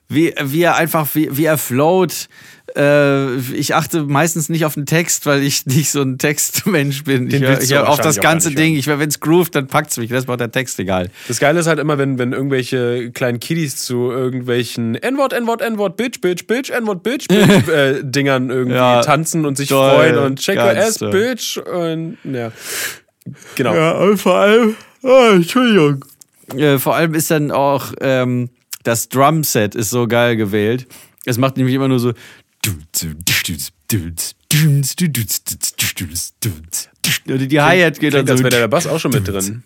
[0.07, 2.27] wie, wie er einfach, wie, wie er float.
[2.75, 7.27] Äh, ich achte meistens nicht auf den Text, weil ich nicht so ein Textmensch bin.
[7.29, 8.75] Den ich hör, willst ich du hör auf das ganze Ding.
[8.75, 10.09] Ich, wenn es groovt, dann packt's mich.
[10.11, 11.09] Das macht der Text egal.
[11.27, 15.97] Das Geile ist halt immer, wenn, wenn irgendwelche kleinen Kiddies zu irgendwelchen N-Wort, N-Wort, N-Wort,
[15.97, 19.01] Bitch, Bitch, Bitch, N-Wort, Bitch, Bitch äh, Dingern irgendwie Ja.
[19.01, 19.89] tanzen und sich Toll.
[19.91, 20.99] freuen und check your ass.
[20.99, 22.51] Bitch und ja.
[23.55, 24.03] Genau.
[24.09, 26.03] und vor allem, oh, Entschuldigung.
[26.55, 28.49] Äh, vor allem ist dann auch ähm,
[28.83, 30.87] das Drumset ist so geil gewählt.
[31.25, 32.13] Es macht nämlich immer nur so.
[37.25, 38.43] Die Hi-Hat geht dann Klingt, als so.
[38.43, 39.63] wäre der Bass auch schon mit drin.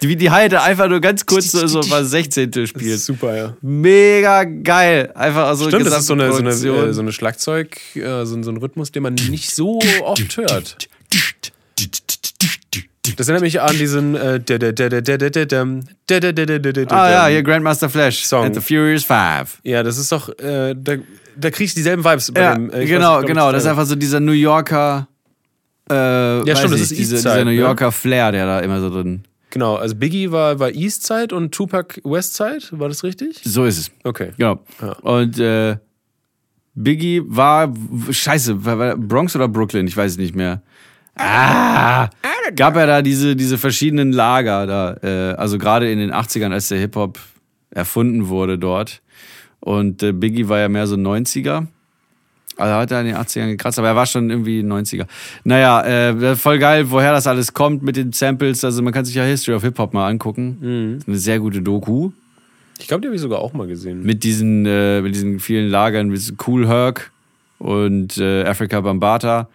[0.00, 2.50] Wie die Hi-Hat einfach nur ganz kurz so, so was 16.
[2.50, 3.00] Das spielt.
[3.00, 3.56] super, ja.
[3.62, 5.10] Mega geil.
[5.14, 8.36] Einfach also Stimmt, das ist so eine, so eine, äh, so eine Schlagzeug, äh, so,
[8.36, 10.76] ein- so ein Rhythmus, den man nicht so oft hört.
[13.16, 14.40] Das erinnert mich an diesen äh,
[16.88, 18.44] Ah ja, hier Grandmaster Flash Song.
[18.44, 19.58] and the Furious Five.
[19.62, 20.94] Ja, das ist doch, äh, da,
[21.36, 22.72] da krieg ich dieselben Vibes bei Ja, dem.
[22.72, 23.52] äh, genau, weiß genau.
[23.52, 25.08] Das ist einfach so dieser New Yorker.
[25.90, 25.94] Äh,
[26.48, 27.56] ja, stimmt, das ist diese, dieser New ne?
[27.56, 29.24] Yorker Flair, der da immer so drin.
[29.50, 33.40] Genau, also Biggie war, war Eastside und Tupac Westside, war das richtig?
[33.44, 33.90] So ist es.
[34.02, 34.30] Okay.
[34.36, 34.60] Genau.
[34.82, 34.92] Ja.
[35.02, 35.76] Und äh,
[36.74, 37.72] Biggie war,
[38.10, 39.86] scheiße, war, war Bronx oder Brooklyn?
[39.86, 40.62] Ich weiß es nicht mehr.
[41.16, 42.08] Ah,
[42.56, 46.68] gab ja da diese, diese verschiedenen Lager da, äh, also gerade in den 80ern, als
[46.68, 47.18] der Hip-Hop
[47.70, 49.00] erfunden wurde dort.
[49.60, 51.66] Und äh, Biggie war ja mehr so 90er.
[52.56, 55.06] Also hat er in den 80ern gekratzt, aber er war schon irgendwie 90er.
[55.42, 58.64] Naja, äh, voll geil, woher das alles kommt mit den Samples.
[58.64, 61.00] Also man kann sich ja History of Hip-Hop mal angucken.
[61.06, 62.10] Eine sehr gute Doku
[62.78, 64.04] Ich glaube, die habe ich sogar auch mal gesehen.
[64.04, 67.10] mit diesen, äh, mit diesen vielen Lagern, mit Cool Herc
[67.58, 69.48] und äh, Africa Bambata.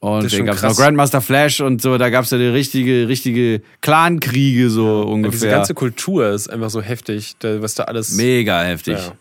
[0.00, 0.76] Und dann gab es noch.
[0.76, 5.50] Grandmaster Flash und so, da gab es ja die richtige, richtige Clankriege so Diese ungefähr.
[5.50, 8.96] ganze Kultur ist einfach so heftig, was da alles Mega heftig.
[8.96, 9.12] ja,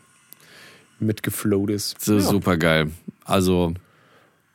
[1.02, 2.04] mitgeflowt ist.
[2.04, 2.22] So ja.
[2.22, 2.92] super geil.
[3.26, 3.74] Also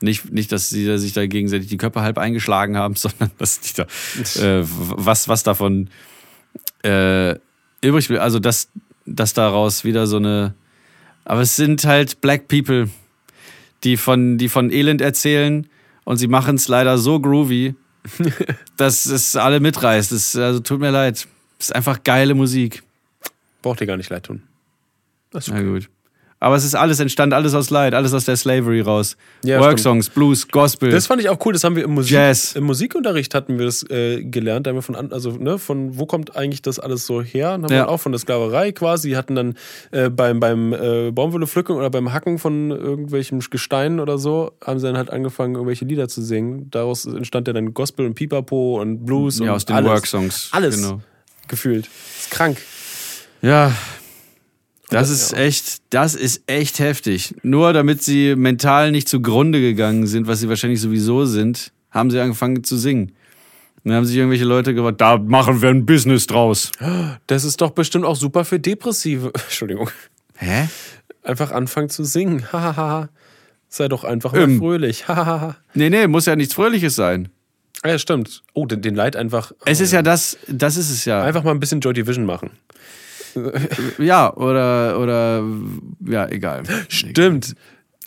[0.00, 3.74] nicht, nicht, dass sie sich da gegenseitig die Köpfe halb eingeschlagen haben, sondern dass die
[3.74, 3.82] da,
[4.42, 5.90] äh, was, was davon
[6.82, 7.32] äh,
[7.82, 8.20] übrig blieb.
[8.20, 8.70] Also dass,
[9.04, 10.54] dass daraus wieder so eine.
[11.26, 12.88] Aber es sind halt Black People,
[13.82, 15.66] die von, die von Elend erzählen
[16.04, 17.74] und sie machen es leider so groovy,
[18.76, 20.12] dass es alle mitreißt.
[20.12, 21.26] Es, also tut mir leid.
[21.58, 22.82] Es ist einfach geile Musik.
[23.62, 24.42] Braucht dir gar nicht leid tun.
[25.30, 25.68] Das ist Na okay.
[25.68, 25.90] gut.
[26.44, 29.16] Aber es ist alles entstand, alles aus Leid, alles aus der Slavery raus.
[29.44, 30.90] Ja, Worksongs, Blues, Gospel.
[30.90, 32.54] Das fand ich auch cool, das haben wir im, Musik, Jazz.
[32.54, 36.04] im Musikunterricht hatten wir das äh, gelernt, da haben wir von, also, ne, von wo
[36.04, 37.54] kommt eigentlich das alles so her?
[37.54, 37.84] Und haben Ja.
[37.84, 39.54] wir auch von der Sklaverei quasi, die hatten dann
[39.90, 44.86] äh, beim, beim äh, Baumwollepflücken oder beim Hacken von irgendwelchem Gestein oder so, haben sie
[44.86, 46.68] dann halt angefangen, irgendwelche Lieder zu singen.
[46.70, 49.90] Daraus entstand ja dann Gospel und Pipapo und Blues und ja, aus den alles.
[49.90, 50.48] Worksongs.
[50.52, 51.00] Alles Genau.
[51.48, 51.86] gefühlt.
[51.86, 52.58] Das ist krank.
[53.40, 53.72] Ja.
[54.94, 55.38] Das ist ja.
[55.38, 57.34] echt, das ist echt heftig.
[57.42, 62.20] Nur damit sie mental nicht zugrunde gegangen sind, was sie wahrscheinlich sowieso sind, haben sie
[62.20, 63.12] angefangen zu singen.
[63.84, 66.70] Und dann haben sich irgendwelche Leute gesagt, da machen wir ein Business draus.
[67.26, 69.30] Das ist doch bestimmt auch super für Depressive.
[69.44, 69.90] Entschuldigung.
[70.36, 70.68] Hä?
[71.22, 72.44] Einfach anfangen zu singen.
[72.52, 73.08] Hahaha.
[73.68, 74.58] Sei doch einfach mal Ähm.
[74.58, 75.08] fröhlich.
[75.08, 75.56] Hahaha.
[75.74, 77.28] Nee, nee, muss ja nichts Fröhliches sein.
[77.84, 78.42] Ja, stimmt.
[78.54, 79.52] Oh, den, den Leid einfach.
[79.66, 81.22] Es ist ja das, das ist es ja.
[81.22, 82.52] Einfach mal ein bisschen Joy Division machen.
[83.98, 85.44] Ja, oder, oder,
[86.06, 86.62] ja, egal.
[86.88, 87.54] Stimmt.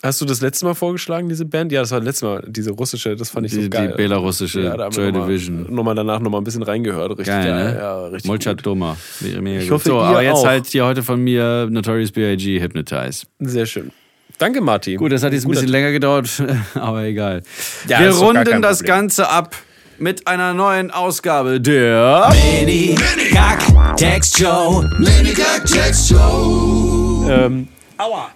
[0.00, 1.72] Hast du das letzte Mal vorgeschlagen, diese Band?
[1.72, 3.88] Ja, das war das letzte Mal, diese russische, das fand ich Die, so geil.
[3.88, 5.74] die belarussische ja, Joy nochmal, Division.
[5.74, 7.10] nochmal danach nochmal ein bisschen reingehört.
[7.10, 7.76] Richtig Geil, ne?
[7.76, 8.28] Ja, richtig.
[8.28, 8.64] Molchat.
[8.64, 8.96] Doma.
[9.20, 10.46] Ich hoffe, so, aber jetzt auch.
[10.46, 12.60] halt hier heute von mir Notorious B.I.G.
[12.60, 13.26] Hypnotize.
[13.40, 13.90] Sehr schön.
[14.38, 14.98] Danke, Martin.
[14.98, 16.30] Gut, das hat jetzt ein bisschen länger gedauert,
[16.74, 17.42] aber egal.
[17.88, 18.84] Ja, Wir runden das.
[18.84, 19.56] Ganze ab
[19.98, 22.94] mit einer neuen Ausgabe der Mini
[23.32, 24.84] Kack Text Show.
[24.98, 27.26] Mini Kack Text Show.
[27.28, 27.68] Ähm,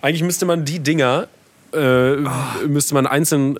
[0.01, 1.29] Eigentlich müsste man die Dinger,
[1.73, 2.17] äh,
[2.67, 3.59] müsste man einzeln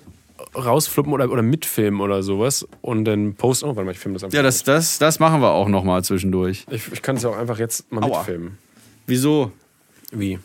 [0.55, 3.65] rausflippen oder, oder mitfilmen oder sowas und dann posten.
[3.65, 4.35] Oh, warte mal, ich filme das einfach.
[4.35, 6.65] Ja, das, das, das machen wir auch noch mal zwischendurch.
[6.69, 8.17] ich, ich kann es ja auch einfach jetzt mal Aua.
[8.17, 8.57] mitfilmen.
[9.07, 9.51] Wieso?
[10.11, 10.39] Wie?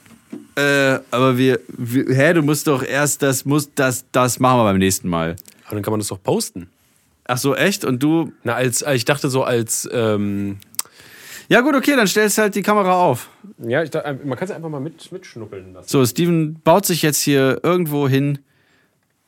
[0.54, 4.64] Äh, aber wir, wir, hä, du musst doch erst, das muss, das, das machen wir
[4.64, 5.36] beim nächsten Mal.
[5.66, 6.68] Aber dann kann man das doch posten.
[7.28, 7.84] Ach so, echt?
[7.84, 8.32] Und du?
[8.42, 10.56] Na, als, ich dachte so als, ähm,
[11.48, 13.28] Ja gut, okay, dann stellst du halt die Kamera auf.
[13.58, 15.88] ja, ich dachte, man kann es einfach mal mit, mitschnuppeln lassen.
[15.88, 18.38] So, Steven baut sich jetzt hier irgendwo hin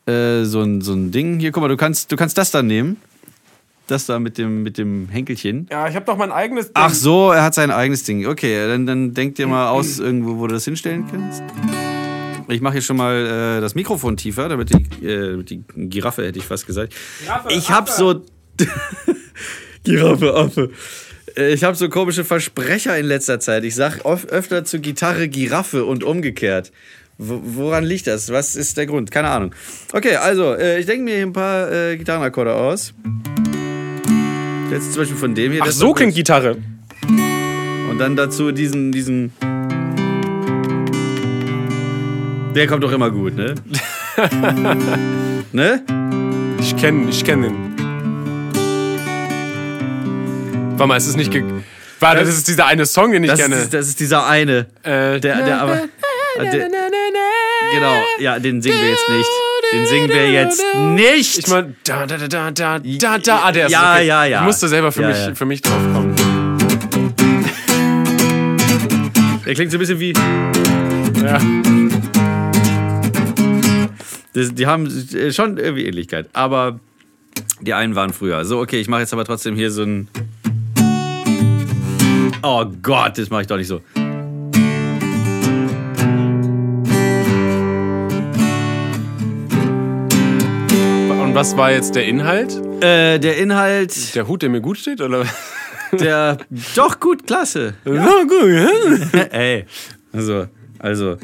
[0.07, 1.41] äh, so, ein, so ein Ding.
[1.41, 2.97] Hier, guck mal, du kannst, du kannst das da nehmen.
[3.87, 5.67] Das da mit dem, mit dem Henkelchen.
[5.71, 6.75] Ja, ich habe doch mein eigenes Ding.
[6.75, 8.27] Ach so, er hat sein eigenes Ding.
[8.27, 11.43] Okay, dann, dann denk dir mal aus, irgendwo, wo du das hinstellen kannst.
[12.51, 16.39] Ich mache hier schon mal äh, das Mikrofon tiefer, damit die, äh, die Giraffe, hätte
[16.39, 16.95] ich fast gesagt.
[17.49, 18.23] ich habe so.
[19.85, 20.71] Giraffe, Affe.
[21.37, 23.65] Äh, Ich habe so komische Versprecher in letzter Zeit.
[23.65, 26.73] Ich sag oft, öfter zu Gitarre Giraffe und umgekehrt.
[27.19, 28.31] Wo, woran liegt das?
[28.31, 29.11] Was ist der Grund?
[29.11, 29.55] Keine Ahnung.
[29.93, 32.95] Okay, also, äh, ich denke mir hier ein paar äh, Gitarrenakkorde aus.
[34.71, 35.63] Jetzt zum Beispiel von dem hier.
[35.65, 36.15] Ach, so klingt.
[36.15, 36.57] Gitarre.
[37.91, 39.33] Und dann dazu diesen, diesen.
[42.55, 43.55] Der kommt doch immer gut, ne?
[45.53, 45.83] ne?
[46.61, 47.55] Ich kenne ich kenn den.
[50.77, 51.31] Warte mal, ist es nicht.
[51.31, 51.45] Ge
[52.01, 53.57] Warte, das ist dieser eine Song, den ich Das kenne.
[53.57, 54.67] ist, das ist dieser eine.
[54.83, 55.81] äh, Der, der aber.
[56.41, 56.69] Der,
[57.75, 59.29] genau, ja, den singen wir jetzt nicht.
[59.73, 61.39] Den singen wir jetzt nicht.
[61.39, 63.37] Ich meine, da, da, da, da, da, da, da.
[63.45, 64.07] Ah, der ist Ja, okay.
[64.07, 64.39] ja, ja.
[64.41, 65.35] Ich musste selber für, Ja, mich, ja.
[65.35, 66.15] für mich drauf kommen.
[69.47, 70.13] der klingt so ein bisschen wie.
[71.23, 71.39] Ja.
[74.33, 74.89] Das, die haben
[75.33, 76.29] schon irgendwie Ähnlichkeit.
[76.33, 76.79] Aber
[77.61, 78.45] die einen waren früher.
[78.45, 80.09] So, okay, ich mache jetzt aber trotzdem hier so ein.
[82.43, 83.81] Oh Gott, das mache ich doch nicht so.
[91.23, 92.57] Und was war jetzt der Inhalt?
[92.83, 95.01] Äh, der Inhalt, Der Hut, der mir gut steht?
[95.01, 95.25] Oder?
[95.93, 96.39] der.
[96.75, 97.75] Doch, gut, klasse.
[97.85, 99.21] Ja, gut, ja.
[99.31, 99.65] Ey.
[100.13, 100.47] Also,
[100.79, 101.19] also.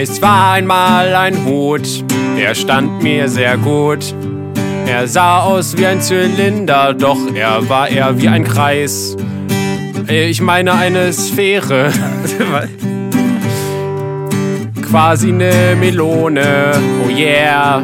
[0.00, 2.04] Es war einmal ein Hut,
[2.36, 4.14] der stand mir sehr gut.
[4.86, 9.16] Er sah aus wie ein Zylinder, doch er war eher wie ein Kreis.
[10.06, 11.90] Ich meine eine Sphäre,
[14.88, 16.80] quasi eine Melone.
[17.04, 17.82] Oh yeah.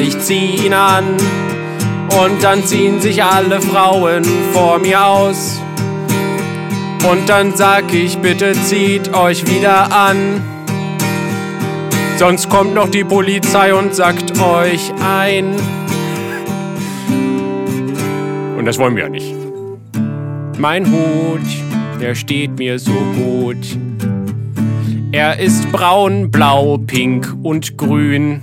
[0.00, 1.16] Ich zieh ihn an
[2.22, 4.22] und dann ziehen sich alle Frauen
[4.52, 5.60] vor mir aus.
[7.04, 10.42] Und dann sag ich, bitte zieht euch wieder an.
[12.18, 15.54] Sonst kommt noch die Polizei und sagt euch ein.
[18.56, 19.34] Und das wollen wir ja nicht.
[20.58, 21.42] Mein Hut,
[22.00, 23.78] der steht mir so gut.
[25.12, 28.40] Er ist braun, blau, pink und grün.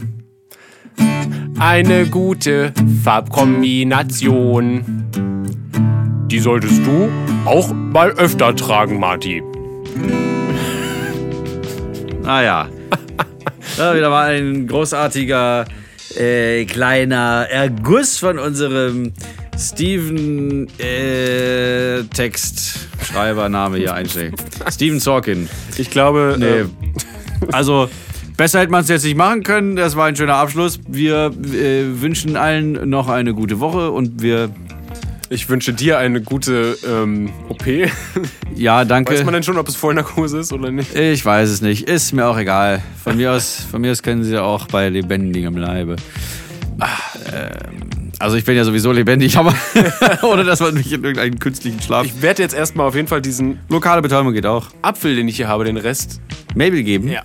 [1.58, 2.74] Eine gute
[3.04, 4.84] Farbkombination.
[6.28, 7.10] Die solltest du
[7.46, 9.42] auch mal öfter tragen, Marty.
[12.22, 12.68] Naja.
[13.78, 15.66] Ja, wieder mal ein großartiger
[16.16, 19.14] äh, kleiner Erguss von unserem
[19.58, 24.36] Steven äh, Textschreibername hier einstellen.
[24.72, 25.50] Steven Sorkin.
[25.76, 26.46] Ich glaube, Nee.
[26.46, 26.66] äh,
[27.52, 27.90] Also,
[28.38, 29.76] besser hätte man es jetzt nicht machen können.
[29.76, 30.80] Das war ein schöner Abschluss.
[30.88, 34.52] Wir äh, wünschen allen noch eine gute Woche und wir.
[35.30, 37.66] Ich wünsche dir eine gute ähm, OP.
[38.56, 39.14] Ja, danke.
[39.14, 40.96] Weiß man denn schon, ob es Vollnarkose ist oder nicht?
[40.96, 41.90] Ich weiß es nicht.
[41.90, 42.84] Ist mir auch egal.
[43.04, 45.96] Von mir aus, von mir aus können sie ja auch bei lebendigem Leibe.
[46.80, 46.88] Ah,
[47.34, 49.54] ähm, also ich bin ja sowieso lebendig, aber
[50.22, 52.06] ohne dass man mich in irgendeinen künstlichen Schlaf.
[52.06, 54.68] Ich werde jetzt erstmal auf jeden Fall diesen Lokale Betäubung geht auch.
[54.82, 56.22] Apfel, den ich hier habe, den Rest.
[56.56, 57.10] Mabel geben.
[57.10, 57.24] Ja.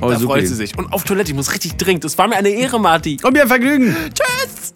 [0.00, 0.78] Oh, da freut sie sich.
[0.78, 2.04] Und auf Toilette, ich muss richtig dringend.
[2.04, 3.18] Es war mir eine Ehre, Marty.
[3.22, 3.94] Und mir ein Vergnügen.
[4.14, 4.74] Tschüss!